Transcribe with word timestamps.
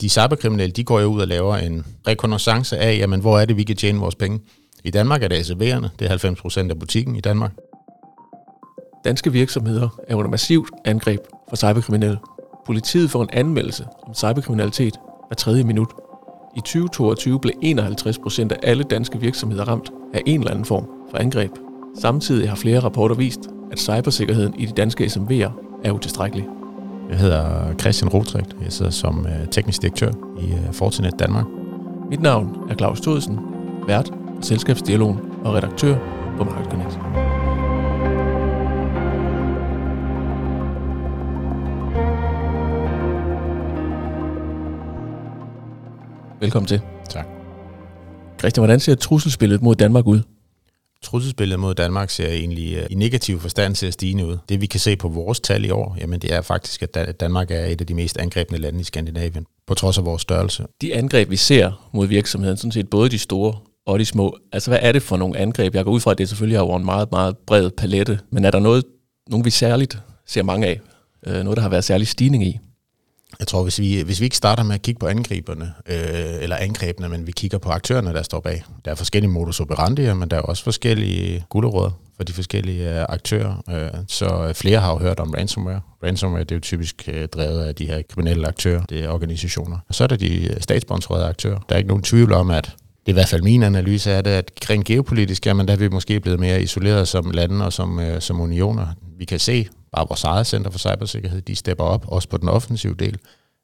De 0.00 0.08
cyberkriminelle, 0.08 0.72
de 0.72 0.84
går 0.84 1.00
jo 1.00 1.06
ud 1.06 1.20
og 1.20 1.28
laver 1.28 1.56
en 1.56 1.86
rekonnaissance 2.06 2.78
af, 2.78 2.98
jamen, 2.98 3.20
hvor 3.20 3.38
er 3.38 3.44
det, 3.44 3.56
vi 3.56 3.62
kan 3.62 3.76
tjene 3.76 3.98
vores 3.98 4.14
penge. 4.14 4.40
I 4.84 4.90
Danmark 4.90 5.22
er 5.22 5.28
det 5.28 5.50
SV'erne, 5.50 5.88
det 5.98 6.04
er 6.04 6.08
90 6.08 6.40
procent 6.40 6.70
af 6.70 6.78
butikken 6.78 7.16
i 7.16 7.20
Danmark. 7.20 7.52
Danske 9.04 9.32
virksomheder 9.32 9.88
er 10.08 10.14
under 10.14 10.30
massivt 10.30 10.70
angreb 10.84 11.20
fra 11.48 11.56
cyberkriminelle. 11.56 12.18
Politiet 12.66 13.10
får 13.10 13.22
en 13.22 13.28
anmeldelse 13.32 13.86
om 14.06 14.14
cyberkriminalitet 14.14 14.94
hver 15.28 15.34
tredje 15.34 15.64
minut. 15.64 15.88
I 16.56 16.60
2022 16.60 17.40
blev 17.40 17.54
51 17.62 18.18
procent 18.18 18.52
af 18.52 18.58
alle 18.62 18.84
danske 18.84 19.20
virksomheder 19.20 19.64
ramt 19.64 19.90
af 20.14 20.22
en 20.26 20.40
eller 20.40 20.50
anden 20.50 20.64
form 20.64 20.88
for 21.10 21.18
angreb. 21.18 21.50
Samtidig 22.00 22.48
har 22.48 22.56
flere 22.56 22.80
rapporter 22.80 23.14
vist, 23.14 23.40
at 23.72 23.78
cybersikkerheden 23.78 24.60
i 24.60 24.66
de 24.66 24.72
danske 24.72 25.04
SMV'er 25.04 25.80
er 25.84 25.92
utilstrækkelig. 25.92 26.57
Jeg 27.08 27.18
hedder 27.18 27.74
Christian 27.80 28.08
Rotrigt. 28.08 28.56
Jeg 28.64 28.72
sidder 28.72 28.90
som 28.90 29.26
øh, 29.26 29.48
teknisk 29.50 29.82
direktør 29.82 30.10
i 30.40 30.52
øh, 30.52 30.72
Fortinet 30.72 31.14
Danmark. 31.18 31.44
Mit 32.10 32.20
navn 32.20 32.70
er 32.70 32.74
Claus 32.74 33.00
Thodesen, 33.00 33.38
vært 33.86 34.10
på 34.36 34.42
Selskabsdialogen 34.42 35.18
og 35.44 35.54
redaktør 35.54 35.98
på 36.38 36.44
Market 36.44 36.70
Connect. 36.70 36.98
Velkommen 46.40 46.66
til. 46.66 46.80
Tak. 47.10 47.26
Christian, 48.38 48.60
hvordan 48.60 48.80
ser 48.80 48.94
trusselsbilledet 48.94 49.62
mod 49.62 49.74
Danmark 49.74 50.06
ud? 50.06 50.37
Trusselsbilledet 51.02 51.60
mod 51.60 51.74
Danmark 51.74 52.10
ser 52.10 52.28
egentlig 52.28 52.74
øh, 52.74 52.86
i 52.90 52.94
negativ 52.94 53.40
forstand 53.40 53.74
ser 53.74 53.90
stigende 53.90 54.26
ud. 54.26 54.38
Det 54.48 54.60
vi 54.60 54.66
kan 54.66 54.80
se 54.80 54.96
på 54.96 55.08
vores 55.08 55.40
tal 55.40 55.64
i 55.64 55.70
år, 55.70 55.96
jamen 56.00 56.20
det 56.20 56.32
er 56.32 56.42
faktisk, 56.42 56.82
at 56.82 57.20
Danmark 57.20 57.50
er 57.50 57.64
et 57.64 57.80
af 57.80 57.86
de 57.86 57.94
mest 57.94 58.16
angrebne 58.18 58.58
lande 58.58 58.80
i 58.80 58.84
Skandinavien, 58.84 59.46
på 59.66 59.74
trods 59.74 59.98
af 59.98 60.04
vores 60.04 60.22
størrelse. 60.22 60.66
De 60.80 60.94
angreb, 60.94 61.30
vi 61.30 61.36
ser 61.36 61.90
mod 61.94 62.06
virksomheden, 62.06 62.56
sådan 62.56 62.72
set 62.72 62.90
både 62.90 63.08
de 63.08 63.18
store 63.18 63.54
og 63.86 63.98
de 63.98 64.04
små, 64.04 64.36
altså 64.52 64.70
hvad 64.70 64.78
er 64.82 64.92
det 64.92 65.02
for 65.02 65.16
nogle 65.16 65.38
angreb? 65.38 65.74
Jeg 65.74 65.84
går 65.84 65.92
ud 65.92 66.00
fra, 66.00 66.10
at 66.10 66.18
det 66.18 66.28
selvfølgelig 66.28 66.56
er 66.56 66.60
over 66.60 66.76
en 66.76 66.84
meget, 66.84 67.10
meget 67.10 67.36
bred 67.46 67.70
palette, 67.70 68.18
men 68.30 68.44
er 68.44 68.50
der 68.50 68.60
noget, 68.60 68.84
nogen 69.30 69.44
vi 69.44 69.50
særligt 69.50 69.98
ser 70.26 70.42
mange 70.42 70.66
af? 70.66 70.80
Øh, 71.26 71.42
noget, 71.42 71.56
der 71.56 71.62
har 71.62 71.68
været 71.68 71.84
særlig 71.84 72.08
stigning 72.08 72.46
i? 72.46 72.58
Jeg 73.38 73.46
tror, 73.46 73.62
hvis 73.62 73.78
vi, 73.78 74.00
hvis 74.00 74.20
vi 74.20 74.24
ikke 74.24 74.36
starter 74.36 74.62
med 74.62 74.74
at 74.74 74.82
kigge 74.82 74.98
på 74.98 75.06
angriberne, 75.06 75.72
øh, 75.88 76.42
eller 76.42 76.56
angrebene, 76.56 77.08
men 77.08 77.26
vi 77.26 77.32
kigger 77.32 77.58
på 77.58 77.70
aktørerne, 77.70 78.12
der 78.12 78.22
står 78.22 78.40
bag. 78.40 78.64
Der 78.84 78.90
er 78.90 78.94
forskellige 78.94 79.30
modus 79.30 79.60
operandi, 79.60 80.12
men 80.12 80.28
der 80.28 80.36
er 80.36 80.40
også 80.40 80.64
forskellige 80.64 81.44
gulderåd 81.48 81.90
for 82.16 82.24
de 82.24 82.32
forskellige 82.32 83.00
øh, 83.00 83.06
aktører. 83.08 83.62
Øh, 83.70 84.00
så 84.08 84.52
flere 84.54 84.80
har 84.80 84.92
jo 84.92 84.98
hørt 84.98 85.20
om 85.20 85.30
ransomware. 85.30 85.80
Ransomware 86.02 86.44
det 86.44 86.50
er 86.50 86.56
jo 86.56 86.60
typisk 86.60 87.08
øh, 87.12 87.28
drevet 87.28 87.64
af 87.64 87.74
de 87.74 87.86
her 87.86 88.02
kriminelle 88.10 88.48
aktører, 88.48 88.82
det 88.84 89.04
er 89.04 89.08
organisationer. 89.08 89.78
Og 89.88 89.94
så 89.94 90.04
er 90.04 90.08
der 90.08 90.16
de 90.16 90.48
øh, 90.48 90.60
statssponsorerede 90.60 91.26
aktører. 91.26 91.58
Der 91.68 91.74
er 91.74 91.78
ikke 91.78 91.88
nogen 91.88 92.02
tvivl 92.02 92.32
om, 92.32 92.50
at 92.50 92.64
det 92.64 92.72
er 93.06 93.10
i 93.10 93.20
hvert 93.20 93.28
fald 93.28 93.42
min 93.42 93.62
analyse 93.62 94.12
af 94.12 94.24
det, 94.24 94.30
at 94.30 94.50
rent 94.70 94.84
geopolitisk, 94.84 95.46
jamen 95.46 95.68
der 95.68 95.74
er 95.74 95.78
vi 95.78 95.88
måske 95.88 96.20
blevet 96.20 96.40
mere 96.40 96.62
isoleret 96.62 97.08
som 97.08 97.30
lande 97.30 97.64
og 97.64 97.72
som, 97.72 98.00
øh, 98.00 98.20
som 98.20 98.40
unioner. 98.40 98.86
Vi 99.18 99.24
kan 99.24 99.38
se, 99.38 99.68
bare 99.92 100.06
vores 100.08 100.24
eget 100.24 100.46
center 100.46 100.70
for 100.70 100.78
cybersikkerhed, 100.78 101.42
de 101.42 101.56
stepper 101.56 101.84
op, 101.84 102.04
også 102.08 102.28
på 102.28 102.36
den 102.36 102.48
offensive 102.48 102.94
del. 102.94 103.18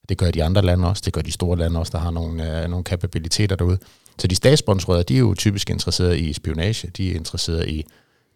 Det 0.08 0.18
gør 0.18 0.30
de 0.30 0.44
andre 0.44 0.62
lande 0.62 0.88
også, 0.88 1.02
det 1.04 1.12
gør 1.12 1.20
de 1.20 1.32
store 1.32 1.58
lande 1.58 1.80
også, 1.80 1.90
der 1.90 1.98
har 1.98 2.10
nogle, 2.10 2.62
øh, 2.62 2.70
nogle 2.70 2.84
kapabiliteter 2.84 3.56
derude. 3.56 3.78
Så 4.18 4.26
de 4.26 4.34
statssponsorerede, 4.34 5.04
de 5.04 5.14
er 5.14 5.18
jo 5.18 5.34
typisk 5.34 5.70
interesseret 5.70 6.18
i 6.18 6.32
spionage, 6.32 6.90
de 6.96 7.10
er 7.10 7.14
interesseret 7.14 7.68
i 7.68 7.84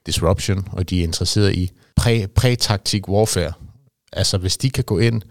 disruption, 0.06 0.68
og 0.72 0.90
de 0.90 1.00
er 1.00 1.02
interesseret 1.02 1.54
i 1.54 1.70
præ, 1.96 2.26
præ-taktik 2.34 3.08
warfare. 3.08 3.52
Altså 4.12 4.38
hvis 4.38 4.56
de 4.56 4.70
kan 4.70 4.84
gå 4.84 4.98
ind 4.98 5.22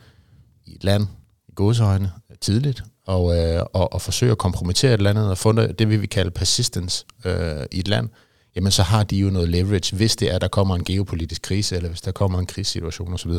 i 0.65 0.75
et 0.75 0.83
land, 0.83 1.07
i 1.47 1.51
godsøjne, 1.55 2.11
tidligt, 2.41 2.83
og, 3.05 3.37
øh, 3.37 3.63
og, 3.73 3.93
og 3.93 4.01
forsøge 4.01 4.31
at 4.31 4.37
kompromittere 4.37 4.93
et 4.93 5.01
land 5.01 5.17
og 5.17 5.37
funde 5.37 5.61
det, 5.61 5.79
det, 5.79 5.89
vi 5.89 5.97
vil 5.97 6.09
kalde 6.09 6.31
persistence 6.31 7.05
øh, 7.25 7.65
i 7.71 7.79
et 7.79 7.87
land, 7.87 8.09
jamen 8.57 8.71
så 8.71 8.83
har 8.83 9.03
de 9.03 9.17
jo 9.17 9.29
noget 9.29 9.49
leverage, 9.49 9.95
hvis 9.95 10.15
det 10.15 10.33
er, 10.33 10.39
der 10.39 10.47
kommer 10.47 10.75
en 10.75 10.83
geopolitisk 10.83 11.41
krise, 11.41 11.75
eller 11.75 11.89
hvis 11.89 12.01
der 12.01 12.11
kommer 12.11 12.39
en 12.39 12.45
krigssituation 12.45 13.13
osv. 13.13 13.31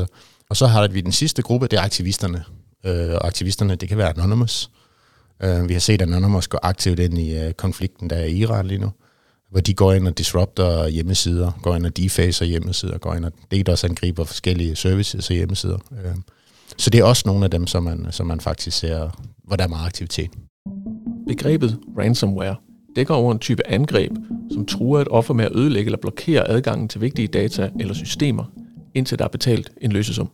Og 0.50 0.56
så 0.56 0.66
har 0.66 0.88
vi 0.88 1.00
den 1.00 1.12
sidste 1.12 1.42
gruppe, 1.42 1.66
det 1.66 1.78
er 1.78 1.82
aktivisterne. 1.82 2.44
Øh, 2.86 3.14
og 3.14 3.26
aktivisterne, 3.26 3.74
det 3.74 3.88
kan 3.88 3.98
være 3.98 4.08
Anonymous. 4.08 4.70
Øh, 5.42 5.68
vi 5.68 5.72
har 5.72 5.80
set 5.80 6.02
Anonymous 6.02 6.48
gå 6.48 6.58
aktivt 6.62 6.98
ind 6.98 7.18
i 7.18 7.38
øh, 7.38 7.52
konflikten, 7.52 8.10
der 8.10 8.16
er 8.16 8.24
i 8.24 8.36
Iran 8.36 8.66
lige 8.66 8.78
nu, 8.78 8.90
hvor 9.50 9.60
de 9.60 9.74
går 9.74 9.92
ind 9.92 10.08
og 10.08 10.18
disrupter 10.18 10.88
hjemmesider, 10.88 11.52
går 11.62 11.76
ind 11.76 11.86
og 11.86 11.96
defacer 11.96 12.44
hjemmesider, 12.44 12.98
går 12.98 13.14
ind 13.14 13.24
og 13.24 13.32
DDoS 13.52 13.84
angriber 13.84 14.24
forskellige 14.24 14.76
services 14.76 15.30
og 15.30 15.36
hjemmesider. 15.36 15.78
Øh, 15.92 16.14
så 16.76 16.90
det 16.90 17.00
er 17.00 17.04
også 17.04 17.22
nogle 17.26 17.44
af 17.44 17.50
dem, 17.50 17.66
som 17.66 17.82
man, 17.82 18.06
som 18.10 18.26
man 18.26 18.40
faktisk 18.40 18.78
ser, 18.78 19.10
hvor 19.44 19.56
der 19.56 19.64
er 19.64 19.68
meget 19.68 19.86
aktivitet. 19.86 20.30
Begrebet 21.28 21.78
ransomware 21.98 22.56
dækker 22.96 23.14
over 23.14 23.32
en 23.32 23.38
type 23.38 23.66
angreb, 23.66 24.12
som 24.58 24.66
truer 24.66 25.00
et 25.00 25.08
offer 25.10 25.34
med 25.34 25.44
at 25.44 25.52
ødelægge 25.56 25.88
eller 25.88 25.98
blokere 25.98 26.48
adgangen 26.48 26.88
til 26.88 27.00
vigtige 27.00 27.28
data 27.28 27.70
eller 27.80 27.94
systemer, 27.94 28.44
indtil 28.94 29.18
der 29.18 29.24
er 29.24 29.28
betalt 29.28 29.72
en 29.80 29.92
løsesum. 29.92 30.30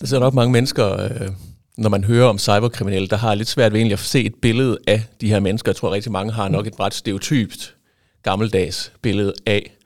Der 0.00 0.06
sidder 0.06 0.22
nok 0.22 0.34
mange 0.34 0.52
mennesker, 0.52 1.02
øh, 1.02 1.30
når 1.78 1.88
man 1.88 2.04
hører 2.04 2.28
om 2.28 2.38
cyberkriminelle, 2.38 3.08
der 3.08 3.16
har 3.16 3.34
lidt 3.34 3.48
svært 3.48 3.72
ved 3.72 3.80
egentlig 3.80 3.92
at 3.92 3.98
se 3.98 4.24
et 4.24 4.34
billede 4.34 4.78
af 4.86 5.02
de 5.20 5.28
her 5.28 5.40
mennesker. 5.40 5.70
Jeg 5.70 5.76
tror, 5.76 5.88
at 5.88 5.94
rigtig 5.94 6.12
mange 6.12 6.32
har 6.32 6.48
nok 6.48 6.66
et 6.66 6.80
ret 6.80 6.94
stereotypt 6.94 7.76
gammeldags 8.22 8.92
billede 9.02 9.32
af, 9.46 9.76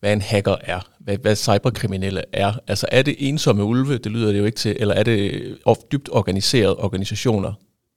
hvad 0.00 0.12
en 0.12 0.20
hacker 0.20 0.56
er, 0.60 0.80
hvad, 1.00 1.18
hvad 1.18 1.36
cyberkriminelle 1.36 2.22
er. 2.32 2.52
Altså 2.66 2.86
er 2.92 3.02
det 3.02 3.16
ensomme 3.18 3.64
ulve, 3.64 3.98
det 3.98 4.12
lyder 4.12 4.32
det 4.32 4.38
jo 4.38 4.44
ikke 4.44 4.58
til, 4.58 4.76
eller 4.80 4.94
er 4.94 5.02
det 5.02 5.32
øh, 5.66 5.76
dybt 5.92 6.08
organiserede 6.12 6.76
organisationer, 6.76 7.52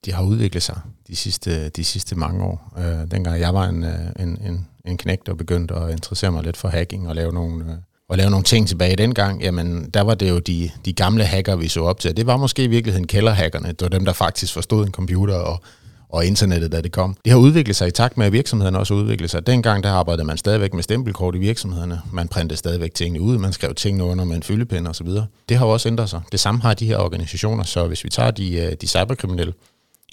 de 0.06 0.13
har 0.13 0.24
udviklet 0.24 0.63
sig 0.63 0.80
de 1.08 1.16
sidste, 1.16 1.69
de 1.69 1.84
sidste 1.84 2.16
mange 2.16 2.44
år. 2.44 2.74
Øh, 2.78 3.12
dengang 3.12 3.40
jeg 3.40 3.53
var 3.53 3.63
en, 3.63 3.84
øh, 3.84 4.00
en, 4.19 4.30
en, 4.46 4.68
en 4.85 4.97
knægt 4.97 5.30
og 5.30 5.38
begyndte 5.38 5.75
at 5.75 5.91
interessere 5.91 6.31
mig 6.31 6.44
lidt 6.44 6.58
for 6.58 6.68
hacking 6.68 7.08
og 7.09 7.16
lave 7.16 7.34
nogle, 7.34 7.66
øh, 7.66 7.78
og 8.09 8.18
lave 8.18 8.30
nogle 8.30 8.44
ting 8.44 8.68
tilbage 8.68 8.96
dengang, 8.96 9.41
jamen 9.41 9.90
der 9.90 10.02
var 10.02 10.16
det 10.16 10.30
jo 10.30 10.40
de, 10.40 10.69
de 10.86 10.94
gamle 10.94 11.24
hacker, 11.24 11.56
vi 11.56 11.68
så 11.68 11.84
op 11.84 12.00
til. 12.00 12.18
Det 12.18 12.25
var 12.25 12.38
måske 12.38 12.63
i 12.63 12.68
virkeligheden 12.68 13.07
kælderhackerne. 13.07 13.68
Det 13.68 13.81
var 13.81 13.88
dem, 13.88 14.06
der 14.06 14.13
faktisk 14.13 14.53
forstod 14.53 14.86
en 14.86 14.91
computer 14.91 15.36
og, 15.36 15.62
og 16.09 16.25
internettet, 16.25 16.72
da 16.72 16.81
det 16.81 16.91
kom. 16.91 17.18
Det 17.25 17.31
har 17.31 17.40
udviklet 17.40 17.75
sig 17.75 17.88
i 17.88 17.91
takt 17.91 18.18
med, 18.18 18.25
at 18.25 18.31
virksomhederne 18.31 18.80
også 18.80 18.94
udviklet 18.94 19.30
sig. 19.30 19.47
Dengang 19.47 19.84
der 19.84 19.91
arbejdede 19.91 20.28
man 20.28 20.38
stadigvæk 20.38 20.74
med 20.74 20.84
stempelkort 20.84 21.36
i 21.36 21.38
virksomhederne. 21.38 22.02
Man 22.12 22.28
printede 22.28 22.57
stadigvæk 22.57 22.94
tingene 22.94 23.22
ud, 23.22 23.38
man 23.38 23.53
skrev 23.53 23.75
tingene 23.75 24.03
under 24.03 24.25
med 24.25 24.36
en 24.36 24.44
fyldepind 24.44 24.88
osv. 24.88 25.07
Det 25.50 25.57
har 25.57 25.66
også 25.66 25.90
ændret 25.90 26.09
sig. 26.09 26.22
Det 26.31 26.40
samme 26.40 26.62
har 26.62 26.74
de 26.74 26.86
her 26.86 26.97
organisationer, 26.97 27.63
så 27.63 27.88
hvis 27.88 28.03
vi 28.03 28.09
tager 28.09 28.31
de, 28.31 28.53
øh, 28.53 28.74
de 28.81 28.88
cyberkriminelle, 28.88 29.53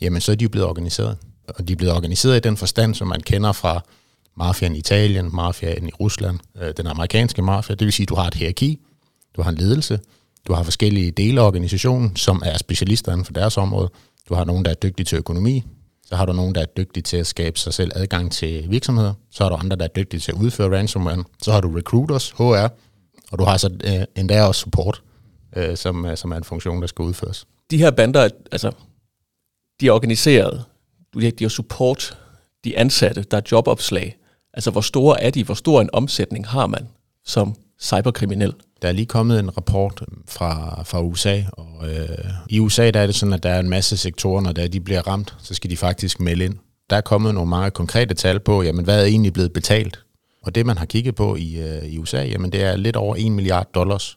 jamen 0.02 0.20
så 0.20 0.32
er 0.32 0.36
de 0.36 0.42
jo 0.42 0.48
blevet 0.48 0.68
organiseret. 0.68 1.16
Og 1.48 1.68
de 1.68 1.72
er 1.72 1.76
blevet 1.76 1.94
organiseret 1.94 2.36
i 2.36 2.40
den 2.40 2.56
forstand, 2.56 2.94
som 2.94 3.08
man 3.08 3.20
kender 3.20 3.52
fra 3.52 3.80
mafiaen 4.36 4.74
i 4.74 4.78
Italien, 4.78 5.30
mafiaen 5.34 5.88
i 5.88 5.92
Rusland, 6.00 6.38
øh, 6.62 6.72
den 6.76 6.86
amerikanske 6.86 7.42
mafia. 7.42 7.74
Det 7.74 7.84
vil 7.84 7.92
sige, 7.92 8.04
at 8.04 8.08
du 8.08 8.14
har 8.14 8.26
et 8.26 8.34
hierarki, 8.34 8.80
du 9.36 9.42
har 9.42 9.50
en 9.50 9.56
ledelse, 9.56 10.00
du 10.46 10.52
har 10.52 10.62
forskellige 10.62 11.10
dele 11.10 11.40
af 11.40 11.46
organisationen, 11.46 12.16
som 12.16 12.42
er 12.44 12.58
specialister 12.58 13.12
inden 13.12 13.24
for 13.24 13.32
deres 13.32 13.56
område. 13.56 13.90
Du 14.28 14.34
har 14.34 14.44
nogen, 14.44 14.64
der 14.64 14.70
er 14.70 14.74
dygtige 14.74 15.04
til 15.04 15.18
økonomi, 15.18 15.64
så 16.06 16.16
har 16.16 16.26
du 16.26 16.32
nogen, 16.32 16.54
der 16.54 16.60
er 16.60 16.66
dygtige 16.66 17.02
til 17.02 17.16
at 17.16 17.26
skabe 17.26 17.58
sig 17.58 17.74
selv 17.74 17.92
adgang 17.94 18.32
til 18.32 18.70
virksomheder, 18.70 19.14
så 19.30 19.42
har 19.44 19.50
du 19.50 19.56
andre, 19.56 19.76
der 19.76 19.84
er 19.84 19.88
dygtige 19.88 20.20
til 20.20 20.32
at 20.32 20.38
udføre 20.38 20.78
ransomware, 20.78 21.24
så 21.42 21.52
har 21.52 21.60
du 21.60 21.68
recruiters, 21.76 22.30
HR, 22.30 22.68
og 23.32 23.38
du 23.38 23.44
har 23.44 23.56
så 23.56 23.70
øh, 23.84 24.04
endda 24.16 24.42
også 24.42 24.60
support, 24.60 25.02
øh, 25.56 25.76
som, 25.76 26.06
som 26.16 26.32
er 26.32 26.36
en 26.36 26.44
funktion, 26.44 26.80
der 26.80 26.86
skal 26.86 27.02
udføres. 27.02 27.46
De 27.70 27.78
her 27.78 27.90
bander, 27.90 28.28
altså 28.52 28.72
de 29.80 29.86
er 29.86 29.92
organiseret, 29.92 30.64
de 31.14 31.32
har 31.40 31.48
support, 31.48 32.18
de 32.64 32.78
ansatte, 32.78 33.22
der 33.22 33.36
er 33.36 33.42
jobopslag. 33.52 34.16
Altså, 34.54 34.70
hvor 34.70 34.80
store 34.80 35.22
er 35.22 35.30
de? 35.30 35.44
Hvor 35.44 35.54
stor 35.54 35.80
en 35.80 35.90
omsætning 35.92 36.46
har 36.46 36.66
man 36.66 36.88
som 37.24 37.54
cyberkriminel? 37.80 38.54
Der 38.82 38.88
er 38.88 38.92
lige 38.92 39.06
kommet 39.06 39.40
en 39.40 39.56
rapport 39.56 40.02
øhm, 40.08 40.22
fra, 40.28 40.82
fra 40.82 41.02
USA, 41.02 41.42
og 41.52 41.90
øh, 41.90 42.18
i 42.48 42.60
USA 42.60 42.90
der 42.90 43.00
er 43.00 43.06
det 43.06 43.14
sådan, 43.14 43.32
at 43.32 43.42
der 43.42 43.50
er 43.50 43.60
en 43.60 43.68
masse 43.68 43.96
sektorer, 43.96 44.40
når 44.40 44.52
der 44.52 44.68
de 44.68 44.80
bliver 44.80 45.08
ramt, 45.08 45.34
så 45.38 45.54
skal 45.54 45.70
de 45.70 45.76
faktisk 45.76 46.20
melde 46.20 46.44
ind. 46.44 46.54
Der 46.90 46.96
er 46.96 47.00
kommet 47.00 47.34
nogle 47.34 47.48
meget 47.48 47.72
konkrete 47.72 48.14
tal 48.14 48.40
på, 48.40 48.62
jamen 48.62 48.84
hvad 48.84 49.00
er 49.00 49.04
egentlig 49.04 49.32
blevet 49.32 49.52
betalt? 49.52 50.04
Og 50.42 50.54
det, 50.54 50.66
man 50.66 50.78
har 50.78 50.86
kigget 50.86 51.14
på 51.14 51.36
i, 51.36 51.60
øh, 51.60 51.84
i 51.84 51.98
USA, 51.98 52.22
jamen 52.22 52.52
det 52.52 52.62
er 52.62 52.76
lidt 52.76 52.96
over 52.96 53.16
1 53.16 53.32
milliard 53.32 53.72
dollars, 53.74 54.16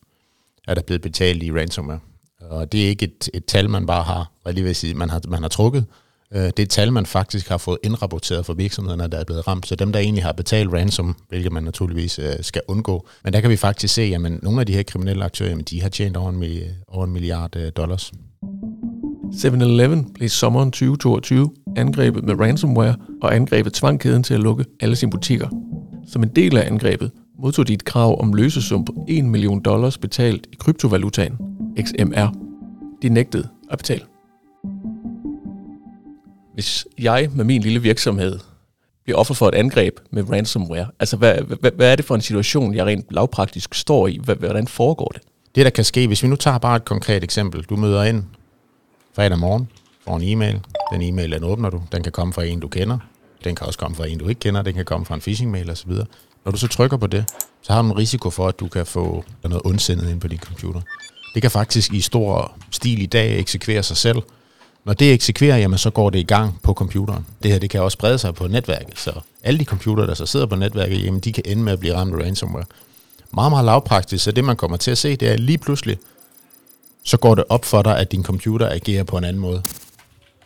er 0.68 0.74
der 0.74 0.82
blevet 0.82 1.02
betalt 1.02 1.44
i 1.44 1.52
ransomware. 1.52 2.00
Og 2.50 2.72
det 2.72 2.84
er 2.84 2.88
ikke 2.88 3.06
et, 3.06 3.30
et 3.34 3.46
tal, 3.46 3.70
man 3.70 3.86
bare 3.86 4.04
har, 4.04 4.32
hvad 4.44 4.54
lige 4.54 4.64
vil 4.64 4.76
sige, 4.76 4.94
man 4.94 5.10
har, 5.10 5.22
man 5.28 5.42
har 5.42 5.50
trukket. 5.50 5.86
Øh, 6.34 6.42
det 6.42 6.60
er 6.60 6.64
et 6.64 6.70
tal, 6.70 6.94
man 6.94 7.06
faktisk 7.06 7.50
har 7.50 7.58
fået 7.58 7.78
indrapporteret 7.84 8.46
fra 8.46 8.54
virksomhederne, 8.54 9.08
der 9.08 9.18
er 9.18 9.24
blevet 9.24 9.48
ramt. 9.48 9.68
Så 9.68 9.76
dem, 9.76 9.92
der 9.92 10.00
egentlig 10.00 10.24
har 10.24 10.32
betalt 10.32 10.74
ransom, 10.74 11.16
hvilket 11.30 11.52
man 11.52 11.64
naturligvis 11.64 12.20
øh, 12.20 12.34
skal 12.42 12.62
undgå. 12.68 13.08
Men 13.24 13.34
der 13.34 13.42
kan 13.42 13.50
vi 13.50 13.58
faktisk 13.58 13.94
se, 13.94 14.02
at 14.02 14.22
nogle 14.44 14.60
af 14.60 14.66
de 14.66 14.74
her 14.74 14.84
kriminelle 14.84 15.26
aktører, 15.26 15.50
jamen, 15.50 15.66
de 15.66 15.82
har 15.82 15.90
tjent 15.90 16.18
over 16.18 16.30
en, 16.30 16.38
milliard, 16.38 16.76
over 16.88 17.06
en 17.06 17.14
milliard 17.14 17.56
øh, 17.56 17.72
dollars. 17.78 18.12
7-Eleven 19.34 20.14
blev 20.14 20.30
sommeren 20.30 20.72
2022 20.72 21.52
angrebet 21.76 22.24
med 22.24 22.40
ransomware 22.40 22.96
og 23.22 23.36
angrebet 23.36 23.74
tvang 23.74 24.00
kæden 24.00 24.24
til 24.24 24.34
at 24.34 24.40
lukke 24.40 24.66
alle 24.80 24.96
sine 24.96 25.12
butikker. 25.12 25.48
Som 26.08 26.24
en 26.24 26.30
del 26.30 26.58
af 26.58 26.68
angrebet 26.68 27.12
modtog 27.40 27.68
de 27.68 27.74
et 27.74 27.86
krav 27.86 28.22
om 28.22 28.34
løsesum 28.34 28.86
på 28.86 29.06
1 29.08 29.26
million 29.26 29.60
dollars 29.60 29.98
betalt 29.98 30.48
i 30.52 30.56
kryptovalutaen 30.60 31.38
XMR. 31.82 32.34
de 33.02 33.10
nægtede 33.10 33.50
at 33.72 33.78
betale. 33.78 34.06
Hvis 36.54 36.88
jeg 37.00 37.30
med 37.34 37.46
min 37.46 37.62
lille 37.62 37.82
virksomhed 37.82 38.40
bliver 39.04 39.18
offer 39.18 39.34
for 39.34 39.48
et 39.48 39.56
angreb 39.56 40.00
med 40.12 40.30
ransomware, 40.30 40.88
altså 41.00 41.18
hvad, 41.18 41.42
hvad, 41.42 41.72
hvad 41.72 41.92
er 41.92 41.96
det 41.96 42.06
for 42.06 42.16
en 42.16 42.22
situation, 42.22 42.76
jeg 42.76 42.86
rent 42.86 43.06
lavpraktisk 43.12 43.74
står 43.74 44.08
i? 44.08 44.20
Hvordan 44.24 44.68
foregår 44.68 45.08
det? 45.08 45.22
Det, 45.56 45.66
der 45.66 45.72
kan 45.72 45.84
ske, 45.84 46.08
hvis 46.08 46.24
vi 46.24 46.28
nu 46.28 46.36
tager 46.36 46.58
bare 46.58 46.76
et 46.76 46.86
konkret 46.86 47.24
eksempel. 47.24 47.64
Du 47.64 47.76
møder 47.76 48.04
ind 48.04 48.24
fredag 49.16 49.40
morgen, 49.40 49.70
får 50.04 50.16
en 50.16 50.24
e-mail. 50.24 50.60
Den 50.94 51.02
e-mail, 51.02 51.32
den 51.32 51.44
åbner 51.44 51.70
du. 51.70 51.82
Den 51.92 52.04
kan 52.04 52.12
komme 52.12 52.34
fra 52.34 52.44
en, 52.44 52.60
du 52.60 52.68
kender. 52.68 52.98
Den 53.44 53.56
kan 53.56 53.68
også 53.68 53.80
komme 53.80 53.96
fra 53.96 54.08
en, 54.08 54.18
du 54.18 54.28
ikke 54.28 54.40
kender. 54.40 54.62
Den 54.62 54.74
kan 54.74 54.86
komme 54.86 55.06
fra 55.06 55.16
en 55.16 55.22
phishing-mail 55.22 55.72
osv. 55.72 55.92
Når 56.48 56.52
du 56.52 56.58
så 56.58 56.68
trykker 56.68 56.98
på 56.98 57.08
det, 57.08 57.26
så 57.62 57.74
har 57.74 57.82
du 57.82 57.88
en 57.88 57.98
risiko 57.98 58.30
for, 58.30 58.48
at 58.48 58.60
du 58.60 58.68
kan 58.68 58.86
få 58.86 59.24
noget 59.44 59.62
ondsindet 59.66 60.10
ind 60.10 60.22
på 60.22 60.28
din 60.28 60.38
computer. 60.38 60.82
Det 61.34 61.42
kan 61.42 61.52
faktisk 61.52 61.94
i 61.94 62.02
stor 62.02 62.52
stil 62.72 63.02
i 63.02 63.06
dag 63.06 63.40
eksekvere 63.40 63.84
sig 63.84 63.98
selv. 63.98 64.18
Når 64.86 64.94
det 64.94 65.14
eksekverer, 65.14 65.58
jamen, 65.58 65.78
så 65.78 65.90
går 65.90 66.10
det 66.10 66.20
i 66.20 66.24
gang 66.24 66.60
på 66.64 66.74
computeren. 66.74 67.26
Det 67.44 67.52
her 67.52 67.60
det 67.60 67.70
kan 67.70 67.82
også 67.82 67.94
sprede 67.94 68.18
sig 68.18 68.36
på 68.36 68.48
netværket, 68.48 69.00
så 69.00 69.12
alle 69.44 69.60
de 69.60 69.66
computere, 69.66 70.08
der 70.08 70.14
så 70.14 70.26
sidder 70.26 70.46
på 70.46 70.56
netværket, 70.56 71.04
jamen, 71.06 71.20
de 71.20 71.34
kan 71.34 71.44
ende 71.46 71.64
med 71.64 71.74
at 71.74 71.80
blive 71.80 71.96
ramt 71.96 72.14
af 72.14 72.26
ransomware. 72.26 72.66
Meget, 73.32 73.52
meget 73.52 73.66
lavpraktisk, 73.66 74.24
så 74.24 74.32
det 74.32 74.44
man 74.44 74.56
kommer 74.56 74.78
til 74.78 74.92
at 74.92 74.98
se, 74.98 75.16
det 75.16 75.30
er 75.32 75.38
lige 75.38 75.58
pludselig, 75.58 75.98
så 77.04 77.18
går 77.18 77.36
det 77.36 77.44
op 77.50 77.66
for 77.66 77.82
dig, 77.82 77.98
at 77.98 78.12
din 78.12 78.24
computer 78.24 78.70
agerer 78.70 79.04
på 79.04 79.18
en 79.18 79.24
anden 79.24 79.42
måde, 79.42 79.64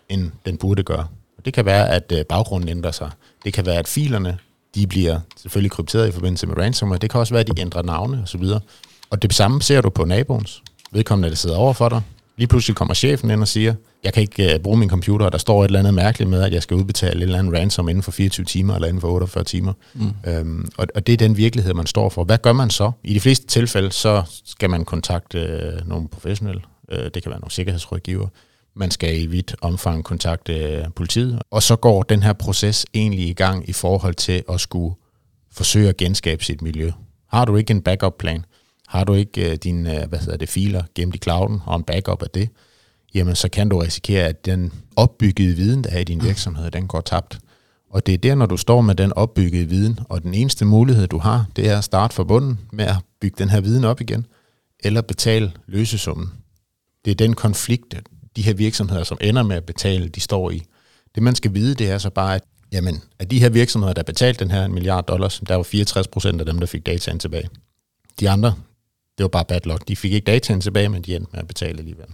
end 0.09 0.31
den 0.45 0.57
burde 0.57 0.83
gøre. 0.83 1.07
Det 1.45 1.53
kan 1.53 1.65
være, 1.65 1.89
at 1.89 2.11
øh, 2.11 2.25
baggrunden 2.25 2.69
ændrer 2.69 2.91
sig. 2.91 3.11
Det 3.45 3.53
kan 3.53 3.65
være, 3.65 3.77
at 3.77 3.87
filerne 3.87 4.37
de 4.75 4.87
bliver 4.87 5.19
selvfølgelig 5.37 5.71
krypteret 5.71 6.07
i 6.07 6.11
forbindelse 6.11 6.47
med 6.47 6.57
ransomware. 6.57 6.99
Det 6.99 7.09
kan 7.09 7.19
også 7.19 7.33
være, 7.33 7.41
at 7.41 7.57
de 7.57 7.61
ændrer 7.61 7.81
navne 7.81 8.21
osv. 8.23 8.43
Og 9.09 9.21
det 9.21 9.33
samme 9.33 9.61
ser 9.61 9.81
du 9.81 9.89
på 9.89 10.05
naboens. 10.05 10.63
Vedkommende, 10.91 11.29
der 11.29 11.35
sidder 11.35 11.55
over 11.55 11.73
for 11.73 11.89
dig. 11.89 12.01
Lige 12.37 12.47
pludselig 12.47 12.75
kommer 12.75 12.93
chefen 12.93 13.31
ind 13.31 13.41
og 13.41 13.47
siger, 13.47 13.73
jeg 14.03 14.13
kan 14.13 14.21
ikke 14.21 14.55
uh, 14.55 14.61
bruge 14.61 14.77
min 14.77 14.89
computer, 14.89 15.25
og 15.25 15.31
der 15.31 15.37
står 15.37 15.63
et 15.63 15.67
eller 15.67 15.79
andet 15.79 15.93
mærkeligt 15.93 16.29
med, 16.29 16.41
at 16.43 16.53
jeg 16.53 16.63
skal 16.63 16.77
udbetale 16.77 17.17
et 17.17 17.21
eller 17.21 17.39
andet 17.39 17.53
ransom 17.53 17.89
inden 17.89 18.03
for 18.03 18.11
24 18.11 18.45
timer, 18.45 18.75
eller 18.75 18.87
inden 18.87 19.01
for 19.01 19.07
48 19.07 19.43
timer. 19.43 19.73
Mm. 19.93 20.11
Øhm, 20.27 20.69
og, 20.77 20.87
og 20.95 21.07
det 21.07 21.13
er 21.13 21.17
den 21.17 21.37
virkelighed, 21.37 21.73
man 21.73 21.85
står 21.85 22.09
for. 22.09 22.23
Hvad 22.23 22.37
gør 22.37 22.53
man 22.53 22.69
så? 22.69 22.91
I 23.03 23.13
de 23.13 23.19
fleste 23.19 23.47
tilfælde, 23.47 23.91
så 23.91 24.23
skal 24.45 24.69
man 24.69 24.85
kontakte 24.85 25.71
uh, 25.81 25.89
nogle 25.89 26.07
professionelle. 26.07 26.61
Uh, 26.91 26.97
det 26.97 27.23
kan 27.23 27.29
være 27.29 27.39
nogle 27.39 27.51
sikkerhedsrådgiver. 27.51 28.27
Man 28.75 28.91
skal 28.91 29.21
i 29.21 29.25
vidt 29.25 29.55
omfang 29.61 30.03
kontakte 30.03 30.53
øh, 30.53 30.85
politiet. 30.95 31.41
Og 31.51 31.63
så 31.63 31.75
går 31.75 32.03
den 32.03 32.23
her 32.23 32.33
proces 32.33 32.85
egentlig 32.93 33.27
i 33.27 33.33
gang 33.33 33.69
i 33.69 33.73
forhold 33.73 34.15
til 34.15 34.43
at 34.49 34.61
skulle 34.61 34.95
forsøge 35.51 35.89
at 35.89 35.97
genskabe 35.97 36.43
sit 36.43 36.61
miljø. 36.61 36.91
Har 37.27 37.45
du 37.45 37.55
ikke 37.55 37.71
en 37.71 37.81
backup-plan, 37.81 38.45
har 38.87 39.03
du 39.03 39.13
ikke 39.13 39.51
øh, 39.51 39.55
dine 39.55 40.01
øh, 40.01 40.09
hvad 40.09 40.19
hedder 40.19 40.37
det, 40.37 40.49
filer 40.49 40.83
gemt 40.95 41.15
i 41.15 41.17
clouden 41.17 41.61
og 41.65 41.75
en 41.75 41.83
backup 41.83 42.23
af 42.23 42.29
det, 42.29 42.49
jamen 43.13 43.35
så 43.35 43.49
kan 43.49 43.69
du 43.69 43.77
risikere, 43.77 44.27
at 44.27 44.45
den 44.45 44.73
opbyggede 44.95 45.55
viden, 45.55 45.83
der 45.83 45.89
er 45.89 45.99
i 45.99 46.03
din 46.03 46.23
virksomhed, 46.23 46.71
den 46.71 46.87
går 46.87 47.01
tabt. 47.01 47.39
Og 47.89 48.05
det 48.05 48.13
er 48.13 48.17
der, 48.17 48.35
når 48.35 48.45
du 48.45 48.57
står 48.57 48.81
med 48.81 48.95
den 48.95 49.13
opbyggede 49.13 49.69
viden, 49.69 49.99
og 50.09 50.23
den 50.23 50.33
eneste 50.33 50.65
mulighed, 50.65 51.07
du 51.07 51.17
har, 51.17 51.45
det 51.55 51.69
er 51.69 51.77
at 51.77 51.83
starte 51.83 52.15
fra 52.15 52.23
bunden 52.23 52.59
med 52.71 52.85
at 52.85 52.95
bygge 53.21 53.35
den 53.37 53.49
her 53.49 53.61
viden 53.61 53.83
op 53.83 54.01
igen, 54.01 54.25
eller 54.79 55.01
betale 55.01 55.51
løsesummen. 55.67 56.31
Det 57.05 57.11
er 57.11 57.15
den 57.15 57.33
konflikt, 57.33 57.95
de 58.35 58.41
her 58.41 58.53
virksomheder, 58.53 59.03
som 59.03 59.17
ender 59.21 59.43
med 59.43 59.55
at 59.55 59.65
betale, 59.65 60.07
de 60.07 60.19
står 60.19 60.51
i. 60.51 60.61
Det 61.15 61.23
man 61.23 61.35
skal 61.35 61.53
vide, 61.53 61.75
det 61.75 61.89
er 61.89 61.97
så 61.97 62.09
bare, 62.09 62.35
at 62.35 62.43
jamen, 62.71 63.01
af 63.19 63.27
de 63.29 63.39
her 63.39 63.49
virksomheder, 63.49 63.93
der 63.93 64.03
betalte 64.03 64.43
den 64.43 64.51
her 64.51 64.65
en 64.65 64.73
milliard 64.73 65.05
dollars, 65.05 65.41
der 65.47 65.55
var 65.55 65.63
64 65.63 66.07
procent 66.07 66.39
af 66.39 66.45
dem, 66.45 66.59
der 66.59 66.67
fik 66.67 66.85
dataen 66.85 67.19
tilbage. 67.19 67.49
De 68.19 68.29
andre, 68.29 68.53
det 69.17 69.23
var 69.23 69.27
bare 69.27 69.45
bad 69.45 69.59
luck. 69.65 69.87
De 69.87 69.95
fik 69.95 70.13
ikke 70.13 70.25
dataen 70.25 70.61
tilbage, 70.61 70.89
men 70.89 71.01
de 71.01 71.15
endte 71.15 71.29
med 71.31 71.39
at 71.39 71.47
betale 71.47 71.79
alligevel. 71.79 72.05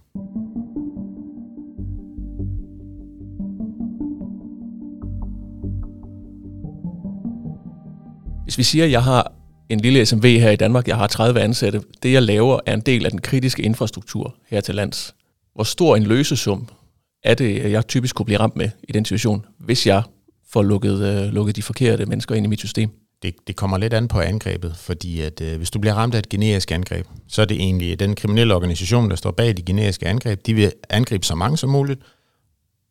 Hvis 8.43 8.57
vi 8.57 8.63
siger, 8.63 8.85
at 8.85 8.91
jeg 8.91 9.03
har 9.03 9.31
en 9.69 9.79
lille 9.79 10.05
SMV 10.05 10.23
her 10.39 10.49
i 10.49 10.55
Danmark, 10.55 10.87
jeg 10.87 10.97
har 10.97 11.07
30 11.07 11.41
ansatte, 11.41 11.81
det 12.03 12.13
jeg 12.13 12.23
laver 12.23 12.59
er 12.65 12.73
en 12.73 12.81
del 12.81 13.05
af 13.05 13.11
den 13.11 13.21
kritiske 13.21 13.63
infrastruktur 13.63 14.35
her 14.49 14.61
til 14.61 14.75
lands. 14.75 15.15
Hvor 15.57 15.63
stor 15.63 15.95
en 15.95 16.04
løsesum 16.04 16.68
er 17.24 17.33
det, 17.33 17.71
jeg 17.71 17.88
typisk 17.88 18.15
kunne 18.15 18.25
blive 18.25 18.39
ramt 18.39 18.56
med 18.56 18.69
i 18.83 18.92
den 18.92 19.06
situation, 19.06 19.45
hvis 19.59 19.88
jeg 19.88 20.04
får 20.50 20.63
lukket, 20.63 21.00
øh, 21.01 21.33
lukket 21.33 21.56
de 21.56 21.62
forkerte 21.62 22.06
mennesker 22.06 22.36
ind 22.36 22.45
i 22.45 22.50
mit 22.50 22.59
system? 22.59 22.89
Det, 23.21 23.36
det 23.48 23.56
kommer 23.56 23.77
lidt 23.77 23.94
an 23.94 24.07
på 24.07 24.19
angrebet, 24.19 24.75
fordi 24.77 25.21
at, 25.21 25.42
øh, 25.42 25.57
hvis 25.57 25.71
du 25.71 25.80
bliver 25.80 25.94
ramt 25.94 26.15
af 26.15 26.19
et 26.19 26.30
generisk 26.30 26.71
angreb, 26.71 27.07
så 27.27 27.42
er 27.42 27.45
det 27.45 27.57
egentlig 27.57 28.00
den 28.00 28.15
kriminelle 28.15 28.56
organisation, 28.56 29.09
der 29.09 29.15
står 29.15 29.31
bag 29.31 29.57
de 29.57 29.62
generiske 29.62 30.07
angreb, 30.07 30.45
de 30.45 30.54
vil 30.54 30.74
angribe 30.89 31.25
så 31.25 31.36
mange 31.36 31.57
som 31.57 31.69
muligt, 31.69 32.01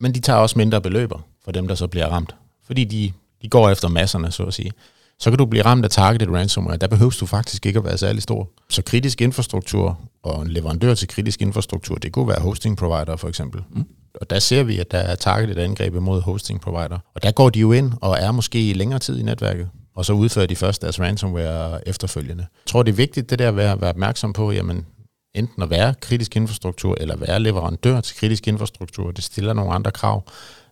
men 0.01 0.15
de 0.15 0.21
tager 0.21 0.39
også 0.39 0.59
mindre 0.59 0.81
beløber 0.81 1.27
for 1.45 1.53
dem, 1.53 1.69
der 1.69 1.75
så 1.75 1.87
bliver 1.87 2.07
ramt. 2.07 2.35
Fordi 2.65 2.85
de, 2.85 3.13
de 3.43 3.49
går 3.49 3.71
efter 3.71 3.89
masserne, 3.89 4.31
så 4.31 4.43
at 4.43 4.55
sige 4.55 4.73
så 5.19 5.31
kan 5.31 5.39
du 5.39 5.47
blive 5.47 5.65
ramt 5.65 5.85
af 5.85 5.91
targeted 5.91 6.29
ransomware. 6.29 6.77
Der 6.77 6.87
behøver 6.87 7.17
du 7.21 7.27
faktisk 7.27 7.67
ikke 7.67 7.79
at 7.79 7.85
være 7.85 7.99
særlig 7.99 8.23
stor. 8.23 8.51
Så 8.69 8.83
kritisk 8.83 9.21
infrastruktur 9.21 10.01
og 10.27 10.43
en 10.43 10.49
leverandør 10.49 10.95
til 10.95 11.09
kritisk 11.09 11.43
infrastruktur, 11.43 11.97
det 11.97 12.13
kunne 12.13 12.29
være 12.29 12.41
hosting 12.41 12.77
provider 12.77 13.17
for 13.17 13.29
eksempel. 13.29 13.63
Mm. 13.71 13.85
Og 14.21 14.31
der 14.31 14.39
ser 14.39 14.63
vi, 14.63 14.79
at 14.79 14.91
der 14.91 14.99
er 14.99 15.15
targeted 15.15 15.57
angreb 15.57 15.95
imod 15.95 16.21
hosting 16.21 16.61
provider. 16.61 16.99
Og 17.15 17.23
der 17.23 17.33
går 17.33 17.51
de 17.51 17.61
jo 17.61 17.73
ind 17.73 17.93
og 18.01 18.17
er 18.19 18.33
måske 18.33 18.71
i 18.71 18.73
længere 18.73 18.99
tid 18.99 19.19
i 19.19 19.23
netværket 19.23 19.69
og 19.97 20.05
så 20.05 20.13
udfører 20.13 20.47
de 20.47 20.57
først 20.57 20.83
deres 20.83 21.01
ransomware 21.01 21.89
efterfølgende. 21.89 22.43
Jeg 22.43 22.67
tror, 22.71 22.83
det 22.83 22.93
er 22.93 22.97
vigtigt 22.97 23.31
det 23.31 23.39
der 23.39 23.49
at 23.49 23.57
være, 23.57 23.81
være 23.81 23.91
opmærksom 23.91 24.33
på, 24.33 24.53
jamen 24.53 24.87
enten 25.35 25.63
at 25.63 25.71
være 25.71 25.95
kritisk 26.01 26.37
infrastruktur 26.37 26.97
eller 27.01 27.17
være 27.17 27.41
leverandør 27.41 28.01
til 28.01 28.17
kritisk 28.17 28.49
infrastruktur. 28.49 29.11
Det 29.11 29.25
stiller 29.25 29.53
nogle 29.53 29.73
andre 29.73 29.91
krav. 29.91 30.25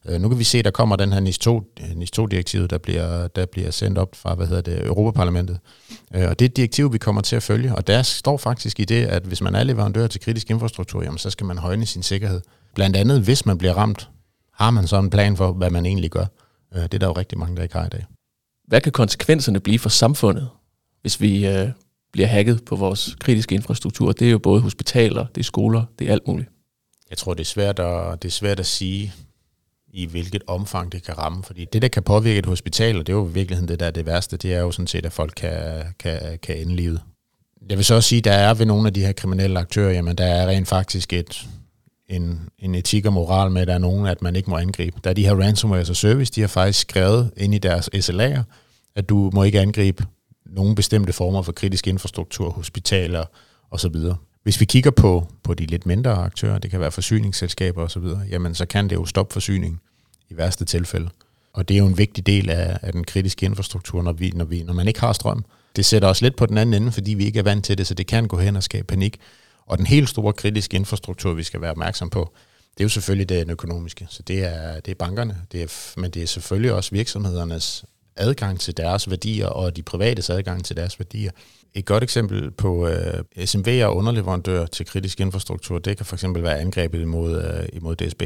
Øh, 0.09 0.21
nu 0.21 0.29
kan 0.29 0.39
vi 0.39 0.45
se, 0.45 0.59
at 0.59 0.65
der 0.65 0.71
kommer 0.71 0.97
den 0.97 1.13
her 1.13 1.21
NIS2-direktivet, 1.21 2.63
NIS 2.63 2.71
der 2.71 2.79
bliver, 2.79 3.27
der 3.29 3.47
bliver 3.47 3.71
sendt 3.71 3.99
op 3.99 4.09
fra 4.15 4.35
hvad 4.35 4.47
hedder 4.47 4.63
det, 4.63 4.87
Europaparlamentet. 4.87 5.59
Øh, 6.15 6.29
og 6.29 6.39
det 6.39 6.45
er 6.45 6.49
et 6.49 6.57
direktiv, 6.57 6.93
vi 6.93 6.99
kommer 6.99 7.23
til 7.23 7.37
at 7.37 7.43
følge, 7.43 7.75
og 7.75 7.87
der 7.87 8.03
står 8.03 8.37
faktisk 8.37 8.81
i 8.81 8.85
det, 8.85 9.05
at 9.05 9.23
hvis 9.23 9.41
man 9.41 9.55
er 9.55 9.65
leverandør 9.65 10.07
til 10.07 10.21
kritisk 10.21 10.51
infrastruktur, 10.51 11.03
jamen, 11.03 11.19
så 11.19 11.31
skal 11.31 11.47
man 11.47 11.59
højne 11.59 11.87
sin 11.87 12.03
sikkerhed. 12.03 12.41
Blandt 12.75 12.97
andet, 12.97 13.21
hvis 13.21 13.47
man 13.47 13.59
bliver 13.59 13.75
ramt, 13.75 14.09
har 14.53 14.71
man 14.71 14.87
så 14.87 14.99
en 14.99 15.11
plan 15.11 15.37
for, 15.37 15.53
hvad 15.53 15.71
man 15.71 15.87
egentlig 15.87 16.11
gør. 16.11 16.27
Øh, 16.75 16.83
det 16.83 16.95
er 16.95 16.99
der 16.99 17.07
jo 17.07 17.13
rigtig 17.13 17.39
mange, 17.39 17.57
der 17.57 17.63
ikke 17.63 17.75
har 17.75 17.87
i 17.87 17.89
dag. 17.89 18.05
Hvad 18.69 18.81
kan 18.81 18.93
konsekvenserne 18.93 19.61
blive 19.61 19.79
for 19.79 19.89
samfundet, 19.89 20.49
hvis 21.03 21.21
vi 21.21 21.47
øh, 21.47 21.69
bliver 22.13 22.29
hacket 22.29 22.65
på 22.65 22.77
vores 22.77 23.17
kritiske 23.21 23.55
infrastruktur? 23.55 24.13
Det 24.13 24.27
er 24.27 24.31
jo 24.33 24.39
både 24.39 24.61
hospitaler, 24.61 25.27
det 25.27 25.41
er 25.41 25.45
skoler, 25.45 25.85
det 25.99 26.09
er 26.09 26.13
alt 26.13 26.27
muligt. 26.27 26.49
Jeg 27.11 27.19
tror, 27.19 27.35
det 27.35 27.41
er 27.41 27.45
svært 27.45 27.79
at, 27.79 28.23
det 28.23 28.29
er 28.29 28.33
svært 28.33 28.61
at 28.61 28.67
sige 28.67 29.13
i 29.95 30.07
hvilket 30.07 30.43
omfang 30.47 30.93
det 30.93 31.03
kan 31.03 31.19
ramme. 31.19 31.43
Fordi 31.43 31.65
det, 31.73 31.83
der 31.83 31.89
kan 31.89 32.03
påvirke 32.03 32.39
et 32.39 32.47
hospital, 32.47 32.99
og 32.99 33.07
det 33.07 33.13
er 33.13 33.17
jo 33.17 33.29
i 33.29 33.33
virkeligheden 33.33 33.69
det, 33.69 33.81
der 33.81 33.87
er 33.87 33.91
det 33.91 34.07
værste, 34.07 34.37
det 34.37 34.55
er 34.55 34.61
jo 34.61 34.71
sådan 34.71 34.87
set, 34.87 35.07
at 35.07 35.13
folk 35.13 35.33
kan, 35.37 35.85
kan, 35.99 36.39
kan 36.43 36.57
ende 36.57 36.77
livet. 36.77 37.01
Jeg 37.69 37.77
vil 37.79 37.85
så 37.85 37.95
også 37.95 38.09
sige, 38.09 38.19
at 38.19 38.25
der 38.25 38.33
er 38.33 38.55
ved 38.55 38.67
nogle 38.67 38.87
af 38.87 38.95
de 38.95 39.01
her 39.01 39.13
kriminelle 39.13 39.59
aktører, 39.59 39.93
jamen 39.93 40.17
der 40.17 40.25
er 40.25 40.47
rent 40.49 40.69
faktisk 40.69 41.13
et, 41.13 41.47
en, 42.09 42.49
en 42.59 42.75
etik 42.75 43.07
og 43.07 43.13
moral 43.13 43.51
med, 43.51 43.63
at 43.63 43.69
der 43.69 43.75
er 43.75 43.79
nogen, 43.79 44.07
at 44.07 44.23
man 44.23 44.37
ikke 44.37 44.51
må 44.51 44.57
angribe. 44.57 45.01
Der 45.05 45.11
er 45.11 45.15
de 45.15 45.27
her 45.27 45.35
ransomware 45.35 45.81
og 45.81 45.97
service, 45.97 46.33
de 46.33 46.41
har 46.41 46.49
faktisk 46.49 46.81
skrevet 46.81 47.31
ind 47.37 47.55
i 47.55 47.59
deres 47.59 47.91
SLA'er, 47.95 48.43
at 48.97 49.09
du 49.09 49.31
må 49.35 49.43
ikke 49.43 49.61
angribe 49.61 50.05
nogle 50.47 50.75
bestemte 50.75 51.13
former 51.13 51.43
for 51.43 51.53
kritisk 51.53 51.87
infrastruktur, 51.87 52.51
hospitaler 52.51 53.25
osv. 53.71 53.97
Hvis 54.45 54.61
vi 54.61 54.65
kigger 54.65 54.91
på, 54.91 55.29
på 55.43 55.55
de 55.55 55.67
lidt 55.67 55.87
mindre 55.87 56.13
aktører, 56.13 56.59
det 56.59 56.71
kan 56.71 56.81
være 56.81 56.91
forsyningsselskaber 56.91 57.83
osv., 57.83 58.05
jamen 58.31 58.55
så 58.55 58.67
kan 58.67 58.91
det 58.91 58.97
jo 58.97 59.07
stoppe 59.07 59.33
forsyningen 59.33 59.81
i 60.31 60.37
værste 60.37 60.65
tilfælde. 60.65 61.11
Og 61.53 61.69
det 61.69 61.75
er 61.75 61.79
jo 61.79 61.87
en 61.87 61.99
vigtig 61.99 62.27
del 62.27 62.51
af, 62.51 62.79
af 62.83 62.93
den 62.93 63.05
kritiske 63.05 63.47
infrastruktur, 63.47 64.03
når, 64.03 64.13
vi, 64.13 64.31
når, 64.31 64.45
vi, 64.45 64.63
når 64.63 64.73
man 64.73 64.89
ikke 64.89 65.01
har 65.01 65.13
strøm. 65.13 65.45
Det 65.77 65.85
sætter 65.85 66.09
os 66.09 66.23
lidt 66.23 66.37
på 66.37 66.47
den 66.47 66.59
anden 66.59 66.83
ende, 66.83 66.93
fordi 66.93 67.15
vi 67.15 67.25
ikke 67.25 67.39
er 67.39 67.43
vant 67.43 67.65
til 67.65 67.79
det, 67.79 67.87
så 67.87 67.95
det 67.95 68.07
kan 68.07 68.29
gå 68.29 68.39
hen 68.39 68.57
og 68.57 68.63
skabe 68.63 68.87
panik. 68.87 69.21
Og 69.67 69.79
den 69.79 69.87
helt 69.87 70.09
store 70.09 70.33
kritiske 70.33 70.77
infrastruktur, 70.77 71.33
vi 71.33 71.43
skal 71.43 71.61
være 71.61 71.71
opmærksom 71.71 72.11
på, 72.11 72.33
det 72.75 72.81
er 72.81 72.85
jo 72.85 72.89
selvfølgelig 72.89 73.29
det 73.29 73.51
økonomiske. 73.51 74.07
Så 74.11 74.23
det 74.23 74.45
er, 74.45 74.81
det 74.81 74.91
er 74.91 74.95
bankerne, 74.95 75.37
det 75.53 75.63
er, 75.63 76.01
men 76.01 76.11
det 76.11 76.23
er 76.23 76.27
selvfølgelig 76.27 76.73
også 76.73 76.91
virksomhedernes 76.91 77.85
adgang 78.17 78.61
til 78.61 78.77
deres 78.77 79.11
værdier 79.11 79.47
og 79.47 79.77
de 79.77 79.83
privates 79.83 80.31
adgang 80.31 80.65
til 80.65 80.77
deres 80.77 80.99
værdier. 80.99 81.31
Et 81.77 81.85
godt 81.85 82.03
eksempel 82.03 82.51
på 82.51 82.89
øh, 82.89 82.95
SMV'er 83.39 83.85
og 83.85 83.97
underleverandører 83.97 84.67
til 84.67 84.87
kritisk 84.87 85.21
infrastruktur, 85.21 85.79
det 85.79 85.97
kan 85.97 86.07
fx 86.07 86.25
være 86.35 86.61
angrebet 86.61 87.01
imod, 87.01 87.43
øh, 87.43 87.69
imod 87.73 87.97
DSB. 87.97 88.23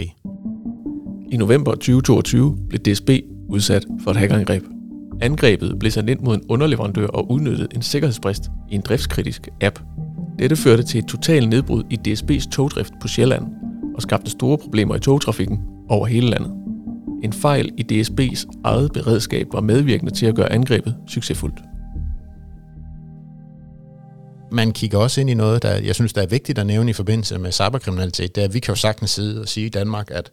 I 1.32 1.36
november 1.36 1.70
2022 1.70 2.58
blev 2.68 2.80
DSB 2.80 3.10
udsat 3.48 3.86
for 4.04 4.10
et 4.10 4.16
hackerangreb. 4.16 4.62
Angrebet 5.20 5.78
blev 5.78 5.90
sat 5.90 6.08
ind 6.08 6.20
mod 6.20 6.34
en 6.34 6.42
underleverandør 6.48 7.06
og 7.06 7.30
udnyttede 7.30 7.68
en 7.74 7.82
sikkerhedsbrist 7.82 8.42
i 8.70 8.74
en 8.74 8.80
driftskritisk 8.80 9.48
app. 9.60 9.80
Dette 10.38 10.56
førte 10.56 10.82
til 10.82 10.98
et 10.98 11.06
totalt 11.06 11.48
nedbrud 11.48 11.82
i 11.90 11.98
DSB's 12.08 12.50
togdrift 12.50 12.92
på 13.00 13.08
Sjælland 13.08 13.44
og 13.96 14.02
skabte 14.02 14.30
store 14.30 14.58
problemer 14.58 14.96
i 14.96 15.00
togtrafikken 15.00 15.58
over 15.88 16.06
hele 16.06 16.30
landet. 16.30 16.52
En 17.22 17.32
fejl 17.32 17.70
i 17.76 17.84
DSB's 17.92 18.44
eget 18.64 18.92
beredskab 18.92 19.46
var 19.52 19.60
medvirkende 19.60 20.12
til 20.12 20.26
at 20.26 20.34
gøre 20.34 20.52
angrebet 20.52 20.96
succesfuldt. 21.06 21.67
Man 24.50 24.72
kigger 24.72 24.98
også 24.98 25.20
ind 25.20 25.30
i 25.30 25.34
noget, 25.34 25.62
der 25.62 25.74
jeg 25.74 25.94
synes, 25.94 26.12
der 26.12 26.22
er 26.22 26.26
vigtigt 26.26 26.58
at 26.58 26.66
nævne 26.66 26.90
i 26.90 26.92
forbindelse 26.92 27.38
med 27.38 27.52
cyberkriminalitet. 27.52 28.34
Det 28.34 28.40
er, 28.40 28.44
at 28.44 28.54
vi 28.54 28.60
kan 28.60 28.72
jo 28.72 28.76
sagtens 28.76 29.10
sidde 29.10 29.40
og 29.40 29.48
sige 29.48 29.66
i 29.66 29.68
Danmark, 29.68 30.10
at, 30.10 30.30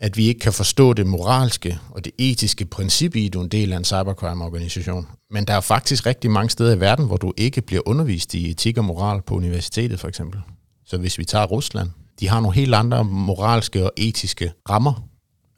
at 0.00 0.16
vi 0.16 0.26
ikke 0.26 0.40
kan 0.40 0.52
forstå 0.52 0.92
det 0.92 1.06
moralske 1.06 1.78
og 1.90 2.04
det 2.04 2.12
etiske 2.18 2.64
princip 2.64 3.16
i, 3.16 3.26
at 3.26 3.32
du 3.32 3.38
er 3.40 3.44
en 3.44 3.48
del 3.48 3.72
af 3.72 3.76
en 3.76 3.84
cybercrime-organisation. 3.84 5.06
Men 5.30 5.44
der 5.44 5.54
er 5.54 5.60
faktisk 5.60 6.06
rigtig 6.06 6.30
mange 6.30 6.50
steder 6.50 6.74
i 6.74 6.80
verden, 6.80 7.06
hvor 7.06 7.16
du 7.16 7.32
ikke 7.36 7.60
bliver 7.60 7.82
undervist 7.86 8.34
i 8.34 8.50
etik 8.50 8.78
og 8.78 8.84
moral 8.84 9.22
på 9.22 9.34
universitetet, 9.34 10.00
for 10.00 10.08
eksempel. 10.08 10.40
Så 10.86 10.98
hvis 10.98 11.18
vi 11.18 11.24
tager 11.24 11.46
Rusland, 11.46 11.88
de 12.20 12.28
har 12.28 12.40
nogle 12.40 12.54
helt 12.54 12.74
andre 12.74 13.04
moralske 13.04 13.84
og 13.84 13.92
etiske 13.96 14.52
rammer 14.70 15.08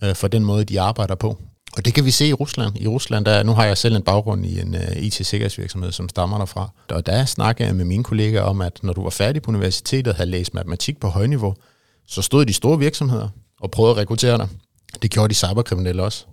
øh, 0.04 0.14
for 0.14 0.28
den 0.28 0.44
måde, 0.44 0.64
de 0.64 0.80
arbejder 0.80 1.14
på. 1.14 1.38
Og 1.76 1.84
det 1.84 1.94
kan 1.94 2.04
vi 2.04 2.10
se 2.10 2.26
i 2.26 2.32
Rusland. 2.32 2.76
I 2.80 2.86
Rusland, 2.86 3.24
der, 3.24 3.42
nu 3.42 3.52
har 3.52 3.64
jeg 3.64 3.78
selv 3.78 3.96
en 3.96 4.02
baggrund 4.02 4.46
i 4.46 4.60
en 4.60 4.74
øh, 4.74 4.80
uh, 4.90 5.02
IT-sikkerhedsvirksomhed, 5.02 5.92
som 5.92 6.08
stammer 6.08 6.38
derfra. 6.38 6.70
Og 6.88 7.06
der 7.06 7.24
snakkede 7.24 7.68
jeg 7.68 7.76
med 7.76 7.84
mine 7.84 8.04
kollegaer 8.04 8.42
om, 8.42 8.60
at 8.60 8.78
når 8.82 8.92
du 8.92 9.02
var 9.02 9.10
færdig 9.10 9.42
på 9.42 9.50
universitetet 9.50 10.08
og 10.08 10.14
havde 10.14 10.30
læst 10.30 10.54
matematik 10.54 11.00
på 11.00 11.08
højniveau, 11.08 11.54
så 12.06 12.22
stod 12.22 12.44
de 12.44 12.52
store 12.52 12.78
virksomheder 12.78 13.28
og 13.60 13.70
prøvede 13.70 13.92
at 13.92 13.96
rekruttere 13.96 14.38
dig. 14.38 14.48
Det 15.02 15.10
gjorde 15.10 15.28
de 15.28 15.34
cyberkriminelle 15.34 16.02
også. 16.02 16.24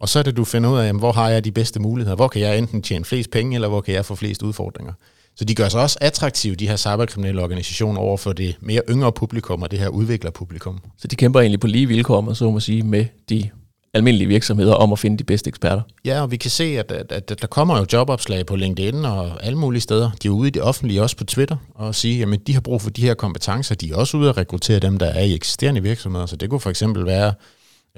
Og 0.00 0.08
så 0.08 0.18
er 0.18 0.22
det, 0.22 0.36
du 0.36 0.44
finder 0.44 0.70
ud 0.70 0.78
af, 0.78 0.86
jamen, 0.86 1.00
hvor 1.00 1.12
har 1.12 1.28
jeg 1.28 1.44
de 1.44 1.52
bedste 1.52 1.80
muligheder? 1.80 2.16
Hvor 2.16 2.28
kan 2.28 2.40
jeg 2.40 2.58
enten 2.58 2.82
tjene 2.82 3.04
flest 3.04 3.30
penge, 3.30 3.54
eller 3.54 3.68
hvor 3.68 3.80
kan 3.80 3.94
jeg 3.94 4.04
få 4.04 4.14
flest 4.14 4.42
udfordringer? 4.42 4.92
Så 5.36 5.44
de 5.44 5.54
gør 5.54 5.68
sig 5.68 5.80
også 5.80 5.98
attraktive, 6.00 6.54
de 6.54 6.68
her 6.68 6.76
cyberkriminelle 6.76 7.42
organisationer, 7.42 8.00
over 8.00 8.16
for 8.16 8.32
det 8.32 8.56
mere 8.60 8.82
yngre 8.88 9.12
publikum 9.12 9.62
og 9.62 9.70
det 9.70 9.78
her 9.78 9.88
udviklerpublikum. 9.88 10.80
Så 10.98 11.08
de 11.08 11.16
kæmper 11.16 11.40
egentlig 11.40 11.60
på 11.60 11.66
lige 11.66 11.86
vilkår, 11.86 12.20
man 12.20 12.34
så 12.34 12.50
må 12.50 12.60
sige, 12.60 12.82
med 12.82 13.06
de 13.28 13.50
almindelige 13.94 14.28
virksomheder 14.28 14.74
om 14.74 14.92
at 14.92 14.98
finde 14.98 15.18
de 15.18 15.24
bedste 15.24 15.48
eksperter. 15.48 15.82
Ja, 16.04 16.22
og 16.22 16.30
vi 16.30 16.36
kan 16.36 16.50
se, 16.50 16.64
at, 16.64 16.92
at, 16.92 17.12
at 17.12 17.40
der 17.40 17.46
kommer 17.46 17.78
jo 17.78 17.86
jobopslag 17.92 18.46
på 18.46 18.56
LinkedIn 18.56 19.04
og 19.04 19.44
alle 19.44 19.58
mulige 19.58 19.80
steder. 19.80 20.10
De 20.22 20.28
er 20.28 20.32
ude 20.32 20.48
i 20.48 20.50
det 20.50 20.62
offentlige, 20.62 21.02
også 21.02 21.16
på 21.16 21.24
Twitter, 21.24 21.56
og 21.74 21.94
sige, 21.94 22.22
at 22.22 22.46
de 22.46 22.54
har 22.54 22.60
brug 22.60 22.82
for 22.82 22.90
de 22.90 23.02
her 23.02 23.14
kompetencer. 23.14 23.74
De 23.74 23.90
er 23.90 23.96
også 23.96 24.16
ude 24.16 24.28
at 24.28 24.36
rekruttere 24.36 24.78
dem, 24.78 24.98
der 24.98 25.06
er 25.06 25.22
i 25.22 25.34
eksisterende 25.34 25.82
virksomheder. 25.82 26.26
Så 26.26 26.36
det 26.36 26.50
kunne 26.50 26.60
for 26.60 26.70
eksempel 26.70 27.06
være, 27.06 27.32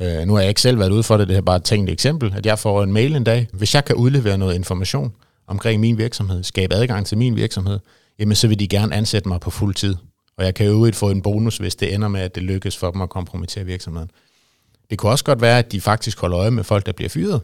øh, 0.01 0.27
nu 0.27 0.35
har 0.35 0.41
jeg 0.41 0.49
ikke 0.49 0.61
selv 0.61 0.79
været 0.79 0.91
ude 0.91 1.03
for 1.03 1.17
det, 1.17 1.29
det 1.29 1.37
er 1.37 1.41
bare 1.41 1.57
et 1.57 1.65
tænkt 1.65 1.91
eksempel, 1.91 2.35
at 2.37 2.47
jeg 2.47 2.59
får 2.59 2.83
en 2.83 2.93
mail 2.93 3.17
en 3.17 3.25
dag. 3.25 3.49
Hvis 3.53 3.75
jeg 3.75 3.85
kan 3.85 3.97
udlevere 3.97 4.39
noget 4.39 4.55
information 4.55 5.13
omkring 5.49 5.81
min 5.81 5.99
virksomhed, 5.99 6.43
skabe 6.43 6.75
adgang 6.75 7.07
til 7.07 7.19
min 7.19 7.37
virksomhed, 7.37 7.79
jamen 8.19 8.37
så 8.37 8.49
vil 8.49 8.59
de 8.59 8.69
gerne 8.69 8.95
ansætte 8.95 9.29
mig 9.29 9.41
på 9.41 9.51
fuld 9.51 9.75
tid. 9.75 9.97
Og 10.39 10.45
jeg 10.45 10.55
kan 10.55 10.67
jo 10.67 10.91
få 10.95 11.11
en 11.11 11.23
bonus, 11.23 11.57
hvis 11.57 11.77
det 11.77 11.95
ender 11.95 12.09
med, 12.09 12.21
at 12.21 12.35
det 12.35 12.43
lykkes 12.43 12.77
for 12.77 12.91
dem 12.91 13.01
at 13.01 13.11
kompromittere 13.11 13.65
virksomheden. 13.65 14.11
Det 14.91 14.99
kunne 14.99 15.13
også 15.13 15.25
godt 15.25 15.41
være, 15.41 15.59
at 15.59 15.73
de 15.73 15.81
faktisk 15.81 16.21
holder 16.21 16.39
øje 16.39 16.51
med 16.51 16.65
folk, 16.65 16.87
der 16.87 16.93
bliver 16.93 17.09
fyret. 17.09 17.41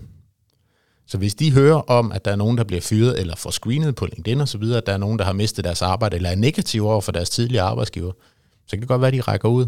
Så 1.06 1.18
hvis 1.18 1.34
de 1.34 1.52
hører 1.52 1.90
om, 1.90 2.12
at 2.12 2.25
der 2.25 2.30
er 2.30 2.37
nogen, 2.37 2.58
der 2.58 2.64
bliver 2.64 2.80
fyret 2.80 3.20
eller 3.20 3.37
får 3.37 3.50
screenet 3.50 3.94
på 3.94 4.06
LinkedIn 4.06 4.40
og 4.40 4.49
så 4.49 4.58
videre, 4.58 4.78
at 4.78 4.87
der 4.87 4.92
er 4.92 4.96
nogen, 4.96 5.18
der 5.18 5.25
har 5.25 5.32
mistet 5.32 5.64
deres 5.64 5.82
arbejde 5.82 6.16
eller 6.16 6.30
er 6.30 6.34
negative 6.34 6.90
over 6.90 7.00
for 7.00 7.12
deres 7.12 7.30
tidligere 7.30 7.64
arbejdsgiver, 7.64 8.12
så 8.66 8.70
kan 8.70 8.80
det 8.80 8.88
godt 8.88 9.00
være, 9.00 9.08
at 9.08 9.14
de 9.14 9.20
rækker 9.20 9.49
ud 9.49 9.66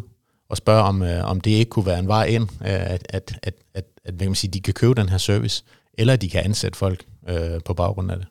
og 0.48 0.56
spørger, 0.56 0.82
om, 0.82 1.02
øh, 1.02 1.30
om 1.30 1.40
det 1.40 1.50
ikke 1.50 1.70
kunne 1.70 1.86
være 1.86 1.98
en 1.98 2.08
vej 2.08 2.24
ind, 2.24 2.42
øh, 2.42 2.58
at, 2.60 3.06
at, 3.08 3.38
at, 3.42 3.54
at, 3.74 3.84
at 4.04 4.14
hvad 4.14 4.26
man 4.26 4.34
sige, 4.34 4.50
de 4.50 4.60
kan 4.60 4.74
købe 4.74 4.94
den 4.94 5.08
her 5.08 5.18
service, 5.18 5.64
eller 5.94 6.12
at 6.12 6.22
de 6.22 6.30
kan 6.30 6.44
ansætte 6.44 6.78
folk 6.78 7.04
øh, 7.28 7.60
på 7.64 7.74
baggrund 7.74 8.10
af 8.10 8.16
det. 8.16 8.26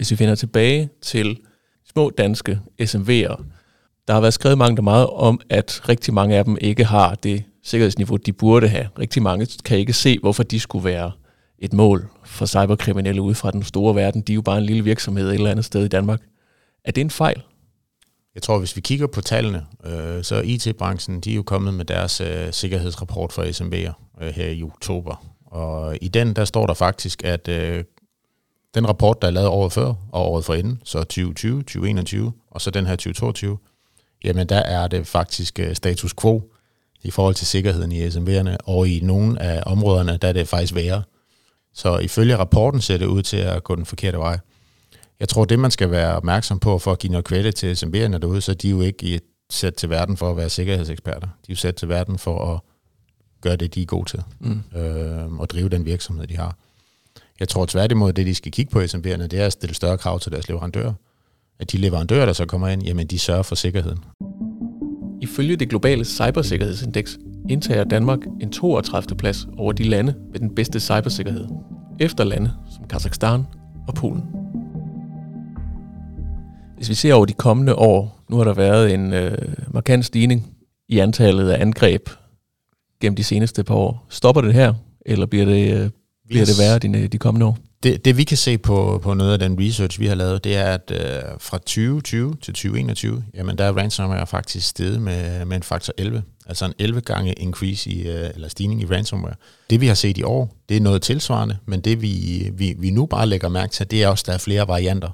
Hvis 0.00 0.10
vi 0.10 0.16
finder 0.16 0.34
tilbage 0.34 0.88
til 1.02 1.38
små 1.92 2.10
danske 2.10 2.60
SMV'er, 2.82 3.42
der 4.08 4.12
har 4.12 4.20
været 4.20 4.34
skrevet 4.34 4.58
mange 4.58 4.76
der 4.76 4.82
meget 4.82 5.06
om, 5.06 5.40
at 5.50 5.88
rigtig 5.88 6.14
mange 6.14 6.36
af 6.36 6.44
dem 6.44 6.56
ikke 6.60 6.84
har 6.84 7.14
det 7.14 7.44
sikkerhedsniveau, 7.64 8.16
de 8.16 8.32
burde 8.32 8.68
have. 8.68 8.88
Rigtig 8.98 9.22
mange 9.22 9.46
kan 9.64 9.78
ikke 9.78 9.92
se, 9.92 10.18
hvorfor 10.18 10.42
de 10.42 10.60
skulle 10.60 10.84
være 10.84 11.12
et 11.58 11.72
mål 11.72 12.08
for 12.24 12.46
cyberkriminelle 12.46 13.22
ude 13.22 13.34
fra 13.34 13.50
den 13.50 13.62
store 13.62 13.94
verden. 13.94 14.20
De 14.20 14.32
er 14.32 14.34
jo 14.34 14.42
bare 14.42 14.58
en 14.58 14.64
lille 14.64 14.84
virksomhed 14.84 15.28
et 15.28 15.34
eller 15.34 15.50
andet 15.50 15.64
sted 15.64 15.84
i 15.84 15.88
Danmark. 15.88 16.20
Er 16.84 16.92
det 16.92 17.00
en 17.00 17.10
fejl? 17.10 17.42
Jeg 18.34 18.42
tror, 18.42 18.58
hvis 18.58 18.76
vi 18.76 18.80
kigger 18.80 19.06
på 19.06 19.20
tallene, 19.20 19.66
øh, 19.84 20.24
så 20.24 20.34
er 20.34 20.42
IT-branchen, 20.42 21.20
de 21.20 21.30
er 21.30 21.34
jo 21.34 21.42
kommet 21.42 21.74
med 21.74 21.84
deres 21.84 22.20
øh, 22.20 22.52
sikkerhedsrapport 22.52 23.32
for 23.32 23.42
SMB'er 23.42 24.22
øh, 24.24 24.34
her 24.34 24.46
i 24.46 24.62
oktober. 24.62 25.26
Og 25.46 25.96
i 26.00 26.08
den, 26.08 26.36
der 26.36 26.44
står 26.44 26.66
der 26.66 26.74
faktisk, 26.74 27.24
at 27.24 27.48
øh, 27.48 27.84
den 28.74 28.88
rapport, 28.88 29.22
der 29.22 29.28
er 29.28 29.32
lavet 29.32 29.48
året 29.48 29.72
før 29.72 29.94
og 30.12 30.32
året 30.32 30.44
forinden, 30.44 30.80
så 30.84 30.98
2020, 30.98 31.62
2021 31.62 32.32
og 32.50 32.60
så 32.60 32.70
den 32.70 32.86
her 32.86 32.96
2022, 32.96 33.58
jamen 34.24 34.48
der 34.48 34.58
er 34.58 34.88
det 34.88 35.06
faktisk 35.06 35.58
øh, 35.58 35.76
status 35.76 36.14
quo 36.20 36.52
i 37.02 37.10
forhold 37.10 37.34
til 37.34 37.46
sikkerheden 37.46 37.92
i 37.92 38.06
SMV'erne, 38.06 38.56
og 38.64 38.88
i 38.88 39.00
nogle 39.02 39.42
af 39.42 39.62
områderne, 39.66 40.16
der 40.16 40.28
er 40.28 40.32
det 40.32 40.48
faktisk 40.48 40.74
værre. 40.74 41.02
Så 41.74 41.98
ifølge 41.98 42.36
rapporten 42.36 42.80
ser 42.80 42.96
det 42.96 43.06
ud 43.06 43.22
til 43.22 43.36
at 43.36 43.64
gå 43.64 43.76
den 43.76 43.86
forkerte 43.86 44.18
vej. 44.18 44.38
Jeg 45.20 45.28
tror, 45.28 45.44
det 45.44 45.58
man 45.58 45.70
skal 45.70 45.90
være 45.90 46.16
opmærksom 46.16 46.58
på 46.58 46.78
for 46.78 46.92
at 46.92 46.98
give 46.98 47.10
noget 47.10 47.24
kvæde 47.24 47.52
til 47.52 47.74
SMV'erne 47.74 48.18
derude, 48.18 48.40
så 48.40 48.54
de 48.54 48.68
er 48.68 48.70
jo 48.70 48.80
ikke 48.80 49.20
sat 49.50 49.74
til 49.74 49.90
verden 49.90 50.16
for 50.16 50.30
at 50.30 50.36
være 50.36 50.48
sikkerhedseksperter. 50.48 51.20
De 51.20 51.26
er 51.26 51.50
jo 51.50 51.56
sat 51.56 51.76
til 51.76 51.88
verden 51.88 52.18
for 52.18 52.54
at 52.54 52.60
gøre 53.40 53.56
det, 53.56 53.74
de 53.74 53.82
er 53.82 53.86
gode 53.86 54.10
til, 54.10 54.22
mm. 54.40 54.62
øh, 54.78 55.32
og 55.32 55.50
drive 55.50 55.68
den 55.68 55.84
virksomhed, 55.84 56.26
de 56.26 56.36
har. 56.36 56.56
Jeg 57.40 57.48
tror 57.48 57.66
tværtimod, 57.66 58.12
det 58.12 58.26
de 58.26 58.34
skal 58.34 58.52
kigge 58.52 58.70
på 58.70 58.80
SMB'erne, 58.80 59.26
det 59.26 59.34
er 59.34 59.46
at 59.46 59.52
stille 59.52 59.74
større 59.74 59.98
krav 59.98 60.20
til 60.20 60.32
deres 60.32 60.48
leverandører. 60.48 60.92
At 61.60 61.72
de 61.72 61.76
leverandører, 61.76 62.26
der 62.26 62.32
så 62.32 62.46
kommer 62.46 62.68
ind, 62.68 62.82
jamen 62.82 63.06
de 63.06 63.18
sørger 63.18 63.42
for 63.42 63.54
sikkerheden. 63.54 63.98
Ifølge 65.22 65.56
det 65.56 65.68
globale 65.68 66.04
cybersikkerhedsindeks 66.04 67.18
indtager 67.48 67.84
Danmark 67.84 68.18
en 68.40 68.52
32. 68.52 69.16
plads 69.16 69.46
over 69.58 69.72
de 69.72 69.82
lande 69.82 70.14
med 70.32 70.40
den 70.40 70.54
bedste 70.54 70.80
cybersikkerhed, 70.80 71.46
efter 72.00 72.24
lande 72.24 72.52
som 72.74 72.88
Kazakhstan 72.88 73.44
og 73.88 73.94
Polen. 73.94 74.22
Hvis 76.76 76.88
vi 76.88 76.94
ser 76.94 77.14
over 77.14 77.26
de 77.26 77.32
kommende 77.32 77.74
år, 77.74 78.24
nu 78.30 78.36
har 78.36 78.44
der 78.44 78.54
været 78.54 78.94
en 78.94 79.12
øh, 79.12 79.38
markant 79.68 80.04
stigning 80.04 80.46
i 80.88 80.98
antallet 80.98 81.50
af 81.50 81.62
angreb 81.62 82.08
gennem 83.00 83.16
de 83.16 83.24
seneste 83.24 83.64
par 83.64 83.74
år. 83.74 84.06
Stopper 84.08 84.42
det 84.42 84.54
her, 84.54 84.74
eller 85.06 85.26
bliver 85.26 85.44
det, 85.44 85.80
øh, 85.80 85.90
bliver 86.30 86.46
det 86.46 86.58
værre 86.58 86.78
de, 86.78 87.08
de 87.08 87.18
kommende 87.18 87.46
år? 87.46 87.58
Det, 87.82 88.04
det 88.04 88.16
vi 88.16 88.24
kan 88.24 88.36
se 88.36 88.58
på, 88.58 89.00
på 89.02 89.14
noget 89.14 89.32
af 89.32 89.38
den 89.38 89.60
research, 89.60 90.00
vi 90.00 90.06
har 90.06 90.14
lavet, 90.14 90.44
det 90.44 90.56
er, 90.56 90.64
at 90.64 90.90
øh, 90.90 91.22
fra 91.38 91.58
2020 91.58 92.36
til 92.42 92.54
2021, 92.54 93.24
jamen 93.34 93.58
der 93.58 93.64
er 93.64 93.72
ransomware 93.72 94.26
faktisk 94.26 94.68
steget 94.68 95.02
med, 95.02 95.44
med 95.44 95.56
en 95.56 95.62
faktor 95.62 95.92
11. 95.98 96.22
Altså 96.46 96.64
en 96.64 96.72
11 96.78 97.00
gange 97.00 97.32
increase 97.32 97.90
i, 97.90 98.08
øh, 98.08 98.30
eller 98.34 98.48
stigning 98.48 98.82
i 98.82 98.86
ransomware. 98.86 99.34
Det 99.70 99.80
vi 99.80 99.86
har 99.86 99.94
set 99.94 100.18
i 100.18 100.22
år, 100.22 100.56
det 100.68 100.76
er 100.76 100.80
noget 100.80 101.02
tilsvarende, 101.02 101.56
men 101.66 101.80
det 101.80 102.02
vi, 102.02 102.50
vi, 102.54 102.74
vi 102.78 102.90
nu 102.90 103.06
bare 103.06 103.26
lægger 103.26 103.48
mærke 103.48 103.72
til, 103.72 103.90
det 103.90 104.02
er 104.02 104.08
også, 104.08 104.22
at 104.22 104.26
der 104.26 104.32
er 104.32 104.38
flere 104.38 104.68
varianter 104.68 105.10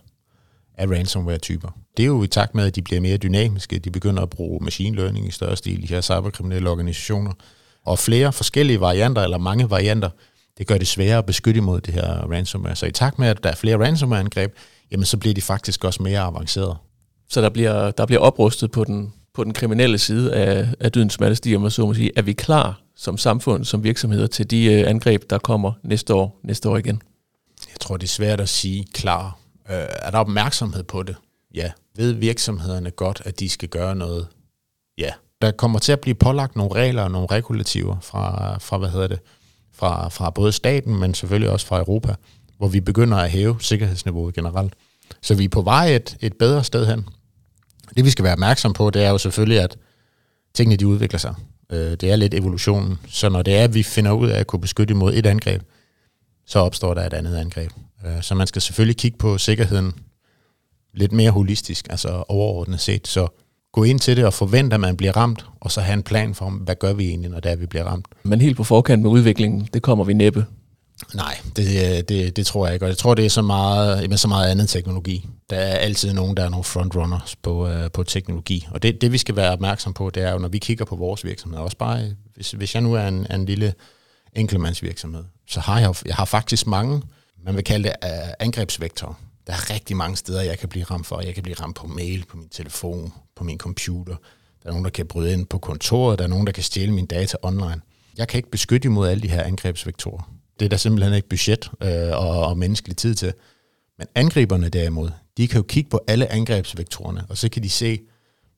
af 0.78 0.86
ransomware-typer. 0.86 1.68
Det 1.96 2.02
er 2.02 2.06
jo 2.06 2.22
i 2.22 2.26
takt 2.26 2.54
med, 2.54 2.66
at 2.66 2.76
de 2.76 2.82
bliver 2.82 3.00
mere 3.00 3.16
dynamiske, 3.16 3.78
de 3.78 3.90
begynder 3.90 4.22
at 4.22 4.30
bruge 4.30 4.64
machine 4.64 4.96
learning 4.96 5.28
i 5.28 5.30
større 5.30 5.56
stil, 5.56 5.82
de 5.82 5.86
her 5.86 6.00
cyberkriminelle 6.00 6.70
organisationer, 6.70 7.32
og 7.84 7.98
flere 7.98 8.32
forskellige 8.32 8.80
varianter, 8.80 9.22
eller 9.22 9.38
mange 9.38 9.70
varianter, 9.70 10.10
det 10.58 10.66
gør 10.66 10.78
det 10.78 10.88
sværere 10.88 11.18
at 11.18 11.26
beskytte 11.26 11.58
imod 11.58 11.80
det 11.80 11.94
her 11.94 12.30
ransomware. 12.32 12.76
Så 12.76 12.86
i 12.86 12.90
takt 12.90 13.18
med, 13.18 13.28
at 13.28 13.44
der 13.44 13.50
er 13.50 13.54
flere 13.54 13.78
ransomware-angreb, 13.78 14.56
jamen 14.90 15.04
så 15.04 15.16
bliver 15.16 15.34
de 15.34 15.42
faktisk 15.42 15.84
også 15.84 16.02
mere 16.02 16.20
avancerede. 16.20 16.76
Så 17.28 17.40
der 17.40 17.48
bliver, 17.48 17.90
der 17.90 18.06
bliver 18.06 18.20
oprustet 18.20 18.70
på 18.70 18.84
den, 18.84 19.12
på 19.34 19.44
den 19.44 19.54
kriminelle 19.54 19.98
side 19.98 20.34
af, 20.34 20.68
af 20.80 20.92
dydens 20.92 21.12
smalle 21.12 21.36
stiger, 21.36 21.58
man 21.58 21.70
så 21.70 21.86
må 21.86 21.94
sige. 21.94 22.10
Er 22.16 22.22
vi 22.22 22.32
klar 22.32 22.80
som 22.96 23.18
samfund, 23.18 23.64
som 23.64 23.84
virksomheder, 23.84 24.26
til 24.26 24.50
de 24.50 24.64
øh, 24.64 24.90
angreb, 24.90 25.30
der 25.30 25.38
kommer 25.38 25.72
næste 25.82 26.14
år, 26.14 26.40
næste 26.44 26.68
år 26.68 26.76
igen? 26.76 27.02
Jeg 27.68 27.80
tror, 27.80 27.96
det 27.96 28.04
er 28.04 28.08
svært 28.08 28.40
at 28.40 28.48
sige 28.48 28.86
klar. 28.94 29.38
Øh, 29.70 29.76
er 29.76 30.10
der 30.10 30.18
opmærksomhed 30.18 30.82
på 30.82 31.02
det? 31.02 31.16
Ja. 31.54 31.70
Ved 31.96 32.12
virksomhederne 32.12 32.90
godt, 32.90 33.22
at 33.24 33.40
de 33.40 33.48
skal 33.48 33.68
gøre 33.68 33.96
noget? 33.96 34.26
Ja. 34.98 35.10
Der 35.42 35.50
kommer 35.50 35.78
til 35.78 35.92
at 35.92 36.00
blive 36.00 36.14
pålagt 36.14 36.56
nogle 36.56 36.74
regler 36.74 37.02
og 37.02 37.10
nogle 37.10 37.28
regulativer 37.30 37.96
fra, 38.00 38.56
fra 38.58 38.78
hvad 38.78 38.88
hedder 38.88 39.06
det, 39.06 39.20
fra, 39.76 40.08
fra 40.08 40.30
både 40.30 40.52
staten, 40.52 40.98
men 40.98 41.14
selvfølgelig 41.14 41.50
også 41.50 41.66
fra 41.66 41.78
Europa, 41.78 42.14
hvor 42.58 42.68
vi 42.68 42.80
begynder 42.80 43.16
at 43.16 43.30
hæve 43.30 43.56
sikkerhedsniveauet 43.60 44.34
generelt. 44.34 44.74
Så 45.22 45.34
vi 45.34 45.44
er 45.44 45.48
på 45.48 45.62
vej 45.62 45.86
et, 45.86 46.16
et 46.20 46.32
bedre 46.38 46.64
sted 46.64 46.86
hen. 46.86 47.08
Det 47.96 48.04
vi 48.04 48.10
skal 48.10 48.22
være 48.22 48.32
opmærksom 48.32 48.72
på, 48.72 48.90
det 48.90 49.04
er 49.04 49.10
jo 49.10 49.18
selvfølgelig, 49.18 49.60
at 49.60 49.76
tingene 50.54 50.76
de 50.76 50.86
udvikler 50.86 51.18
sig. 51.18 51.34
Øh, 51.72 51.90
det 51.90 52.02
er 52.02 52.16
lidt 52.16 52.34
evolutionen. 52.34 52.98
Så 53.08 53.28
når 53.28 53.42
det 53.42 53.56
er, 53.56 53.64
at 53.64 53.74
vi 53.74 53.82
finder 53.82 54.12
ud 54.12 54.28
af 54.28 54.40
at 54.40 54.46
kunne 54.46 54.60
beskytte 54.60 54.92
imod 54.92 55.14
et 55.14 55.26
angreb, 55.26 55.62
så 56.46 56.58
opstår 56.58 56.94
der 56.94 57.06
et 57.06 57.12
andet 57.12 57.36
angreb. 57.36 57.70
Øh, 58.06 58.22
så 58.22 58.34
man 58.34 58.46
skal 58.46 58.62
selvfølgelig 58.62 58.96
kigge 58.96 59.18
på 59.18 59.38
sikkerheden 59.38 59.92
lidt 60.94 61.12
mere 61.12 61.30
holistisk, 61.30 61.86
altså 61.90 62.24
overordnet 62.28 62.80
set. 62.80 63.08
Så 63.08 63.28
gå 63.76 63.84
ind 63.84 64.00
til 64.00 64.16
det 64.16 64.24
og 64.24 64.34
forvente, 64.34 64.74
at 64.74 64.80
man 64.80 64.96
bliver 64.96 65.16
ramt, 65.16 65.46
og 65.60 65.70
så 65.70 65.80
have 65.80 65.94
en 65.94 66.02
plan 66.02 66.34
for, 66.34 66.50
hvad 66.50 66.74
gør 66.74 66.92
vi 66.92 67.08
egentlig, 67.08 67.30
når 67.30 67.40
det 67.40 67.52
er, 67.52 67.56
vi 67.56 67.66
bliver 67.66 67.84
ramt. 67.84 68.06
Men 68.22 68.40
helt 68.40 68.56
på 68.56 68.64
forkant 68.64 69.02
med 69.02 69.10
udviklingen, 69.10 69.68
det 69.74 69.82
kommer 69.82 70.04
vi 70.04 70.12
næppe. 70.12 70.46
Nej, 71.14 71.38
det, 71.56 72.08
det, 72.08 72.36
det 72.36 72.46
tror 72.46 72.66
jeg 72.66 72.74
ikke. 72.74 72.84
Og 72.86 72.88
jeg 72.88 72.98
tror, 72.98 73.14
det 73.14 73.24
er 73.24 73.30
så 73.30 73.42
meget, 73.42 74.10
med 74.10 74.16
så 74.16 74.28
meget 74.28 74.50
andet 74.50 74.68
teknologi. 74.68 75.28
Der 75.50 75.56
er 75.56 75.76
altid 75.76 76.12
nogen, 76.12 76.36
der 76.36 76.44
er 76.44 76.48
nogle 76.48 76.64
frontrunners 76.64 77.36
på, 77.36 77.68
uh, 77.68 77.90
på 77.92 78.02
teknologi. 78.02 78.68
Og 78.70 78.82
det, 78.82 79.00
det, 79.00 79.12
vi 79.12 79.18
skal 79.18 79.36
være 79.36 79.52
opmærksom 79.52 79.92
på, 79.92 80.10
det 80.10 80.22
er 80.22 80.32
jo, 80.32 80.38
når 80.38 80.48
vi 80.48 80.58
kigger 80.58 80.84
på 80.84 80.96
vores 80.96 81.24
virksomhed, 81.24 81.58
også 81.58 81.76
bare, 81.76 82.10
hvis, 82.34 82.50
hvis 82.50 82.74
jeg 82.74 82.82
nu 82.82 82.94
er 82.94 83.08
en, 83.08 83.26
en 83.30 83.44
lille 83.44 83.74
enkeltmandsvirksomhed, 84.36 85.24
så 85.48 85.60
har 85.60 85.80
jeg, 85.80 85.94
jeg 86.06 86.14
har 86.14 86.24
faktisk 86.24 86.66
mange, 86.66 87.02
man 87.44 87.56
vil 87.56 87.64
kalde 87.64 87.88
det 87.88 87.94
uh, 88.02 88.32
angrebsvektorer. 88.38 89.14
Der 89.46 89.52
er 89.52 89.74
rigtig 89.74 89.96
mange 89.96 90.16
steder, 90.16 90.42
jeg 90.42 90.58
kan 90.58 90.68
blive 90.68 90.84
ramt 90.84 91.06
for. 91.06 91.20
Jeg 91.20 91.34
kan 91.34 91.42
blive 91.42 91.56
ramt 91.60 91.76
på 91.76 91.86
mail, 91.86 92.24
på 92.30 92.36
min 92.36 92.48
telefon, 92.48 93.12
på 93.36 93.44
min 93.44 93.58
computer. 93.58 94.16
Der 94.62 94.68
er 94.68 94.70
nogen, 94.70 94.84
der 94.84 94.90
kan 94.90 95.06
bryde 95.06 95.32
ind 95.32 95.46
på 95.46 95.58
kontoret. 95.58 96.18
Der 96.18 96.24
er 96.24 96.28
nogen, 96.28 96.46
der 96.46 96.52
kan 96.52 96.62
stjæle 96.62 96.92
mine 96.92 97.06
data 97.06 97.36
online. 97.42 97.80
Jeg 98.18 98.28
kan 98.28 98.38
ikke 98.38 98.50
beskytte 98.50 98.86
imod 98.86 99.08
alle 99.08 99.22
de 99.22 99.28
her 99.28 99.42
angrebsvektorer. 99.42 100.36
Det 100.60 100.64
er 100.64 100.68
der 100.68 100.76
simpelthen 100.76 101.14
ikke 101.14 101.28
budget 101.28 101.70
øh, 101.82 102.10
og, 102.12 102.46
og 102.46 102.58
menneskelig 102.58 102.96
tid 102.96 103.14
til. 103.14 103.32
Men 103.98 104.06
angriberne 104.14 104.68
derimod, 104.68 105.10
de 105.36 105.48
kan 105.48 105.56
jo 105.56 105.62
kigge 105.62 105.90
på 105.90 106.00
alle 106.08 106.32
angrebsvektorerne, 106.32 107.24
og 107.28 107.38
så 107.38 107.48
kan 107.48 107.62
de 107.62 107.70
se, 107.70 108.00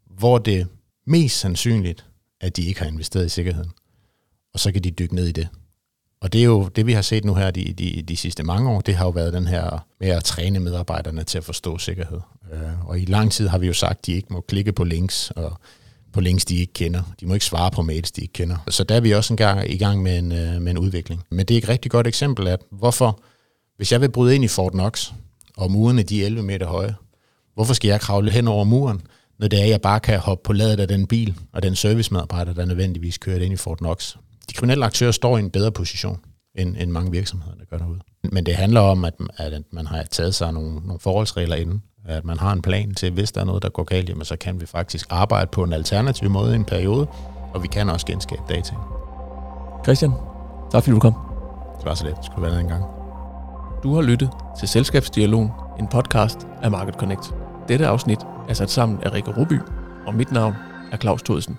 hvor 0.06 0.38
det 0.38 0.60
er 0.60 0.64
mest 1.06 1.38
sandsynligt, 1.38 2.06
at 2.40 2.56
de 2.56 2.62
ikke 2.66 2.80
har 2.80 2.86
investeret 2.86 3.26
i 3.26 3.28
sikkerheden. 3.28 3.70
Og 4.54 4.60
så 4.60 4.72
kan 4.72 4.84
de 4.84 4.90
dykke 4.90 5.14
ned 5.14 5.26
i 5.26 5.32
det. 5.32 5.48
Og 6.20 6.32
det 6.32 6.40
er 6.40 6.44
jo 6.44 6.68
det, 6.68 6.86
vi 6.86 6.92
har 6.92 7.02
set 7.02 7.24
nu 7.24 7.34
her 7.34 7.50
de, 7.50 7.72
de, 7.72 8.02
de 8.08 8.16
sidste 8.16 8.42
mange 8.42 8.70
år, 8.70 8.80
det 8.80 8.94
har 8.94 9.04
jo 9.04 9.10
været 9.10 9.32
den 9.32 9.46
her 9.46 9.86
med 10.00 10.08
at 10.08 10.24
træne 10.24 10.60
medarbejderne 10.60 11.24
til 11.24 11.38
at 11.38 11.44
forstå 11.44 11.78
sikkerhed. 11.78 12.20
Øh, 12.52 12.88
og 12.88 13.00
i 13.00 13.04
lang 13.04 13.32
tid 13.32 13.48
har 13.48 13.58
vi 13.58 13.66
jo 13.66 13.72
sagt, 13.72 13.98
at 13.98 14.06
de 14.06 14.12
ikke 14.12 14.28
må 14.30 14.40
klikke 14.40 14.72
på 14.72 14.84
links, 14.84 15.30
og 15.30 15.52
på 16.12 16.20
links, 16.20 16.44
de 16.44 16.56
ikke 16.56 16.72
kender. 16.72 17.02
De 17.20 17.26
må 17.26 17.34
ikke 17.34 17.46
svare 17.46 17.70
på 17.70 17.82
mails, 17.82 18.12
de 18.12 18.20
ikke 18.20 18.32
kender. 18.32 18.56
Så 18.68 18.84
der 18.84 18.94
er 18.94 19.00
vi 19.00 19.12
også 19.12 19.32
engang 19.32 19.70
i 19.70 19.78
gang 19.78 20.02
med 20.02 20.18
en, 20.18 20.32
øh, 20.32 20.62
med 20.62 20.70
en 20.70 20.78
udvikling. 20.78 21.24
Men 21.30 21.46
det 21.46 21.54
er 21.54 21.58
et 21.58 21.68
rigtig 21.68 21.90
godt 21.90 22.06
eksempel 22.06 22.46
af, 22.46 22.56
hvorfor, 22.70 23.20
hvis 23.76 23.92
jeg 23.92 24.00
vil 24.00 24.10
bryde 24.10 24.34
ind 24.34 24.44
i 24.44 24.48
Fort 24.48 24.72
Knox, 24.72 25.12
og 25.56 25.70
murene 25.70 26.02
de 26.02 26.22
er 26.22 26.26
11 26.26 26.42
meter 26.42 26.66
høje, 26.66 26.94
hvorfor 27.54 27.74
skal 27.74 27.88
jeg 27.88 28.00
kravle 28.00 28.30
hen 28.30 28.48
over 28.48 28.64
muren, 28.64 29.00
når 29.38 29.48
det 29.48 29.58
er, 29.58 29.62
at 29.62 29.70
jeg 29.70 29.80
bare 29.80 30.00
kan 30.00 30.18
hoppe 30.18 30.42
på 30.46 30.52
ladet 30.52 30.80
af 30.80 30.88
den 30.88 31.06
bil, 31.06 31.34
og 31.52 31.62
den 31.62 31.76
servicemedarbejder, 31.76 32.52
der 32.52 32.64
nødvendigvis 32.64 33.18
kører 33.18 33.40
ind 33.40 33.52
i 33.52 33.56
Fort 33.56 33.78
Knox. 33.78 34.16
De 34.50 34.54
kriminelle 34.54 34.84
aktører 34.84 35.12
står 35.12 35.36
i 35.36 35.40
en 35.40 35.50
bedre 35.50 35.72
position, 35.72 36.20
end, 36.54 36.76
end 36.78 36.90
mange 36.90 37.10
virksomheder, 37.10 37.54
der 37.54 37.64
gør 37.70 37.78
derude. 37.78 38.00
Men 38.32 38.46
det 38.46 38.54
handler 38.54 38.80
om, 38.80 39.04
at, 39.04 39.14
at 39.36 39.62
man 39.72 39.86
har 39.86 40.02
taget 40.02 40.34
sig 40.34 40.52
nogle, 40.52 40.74
nogle 40.74 41.00
forholdsregler 41.00 41.56
inden, 41.56 41.82
at 42.04 42.24
man 42.24 42.38
har 42.38 42.52
en 42.52 42.62
plan 42.62 42.94
til, 42.94 43.12
hvis 43.12 43.32
der 43.32 43.40
er 43.40 43.44
noget, 43.44 43.62
der 43.62 43.68
går 43.68 43.84
galt, 43.84 44.08
jamen, 44.08 44.24
så 44.24 44.36
kan 44.36 44.60
vi 44.60 44.66
faktisk 44.66 45.06
arbejde 45.10 45.46
på 45.52 45.62
en 45.62 45.72
alternativ 45.72 46.30
måde 46.30 46.52
i 46.52 46.54
en 46.54 46.64
periode, 46.64 47.06
og 47.54 47.62
vi 47.62 47.68
kan 47.68 47.88
også 47.90 48.06
genskabe 48.06 48.42
data. 48.48 48.74
Christian, 49.84 50.12
tak 50.72 50.82
fordi 50.82 50.94
du 50.94 51.00
kom. 51.00 51.14
Det 51.78 51.86
var 51.86 51.94
så 51.94 52.04
lidt. 52.04 52.16
Det 52.16 52.24
skulle 52.24 52.50
være 52.50 52.60
en 52.60 52.68
gang. 52.68 52.84
Du 53.82 53.94
har 53.94 54.02
lyttet 54.02 54.30
til 54.58 54.68
Selskabsdialogen, 54.68 55.50
en 55.78 55.88
podcast 55.88 56.38
af 56.62 56.70
Market 56.70 56.94
Connect. 56.94 57.34
Dette 57.68 57.86
afsnit 57.86 58.18
er 58.48 58.54
sat 58.54 58.70
sammen 58.70 59.02
af 59.02 59.12
Rikke 59.12 59.30
Ruby, 59.30 59.60
og 60.06 60.14
mit 60.14 60.32
navn 60.32 60.54
er 60.92 60.96
Claus 60.96 61.22
Thodesen. 61.22 61.58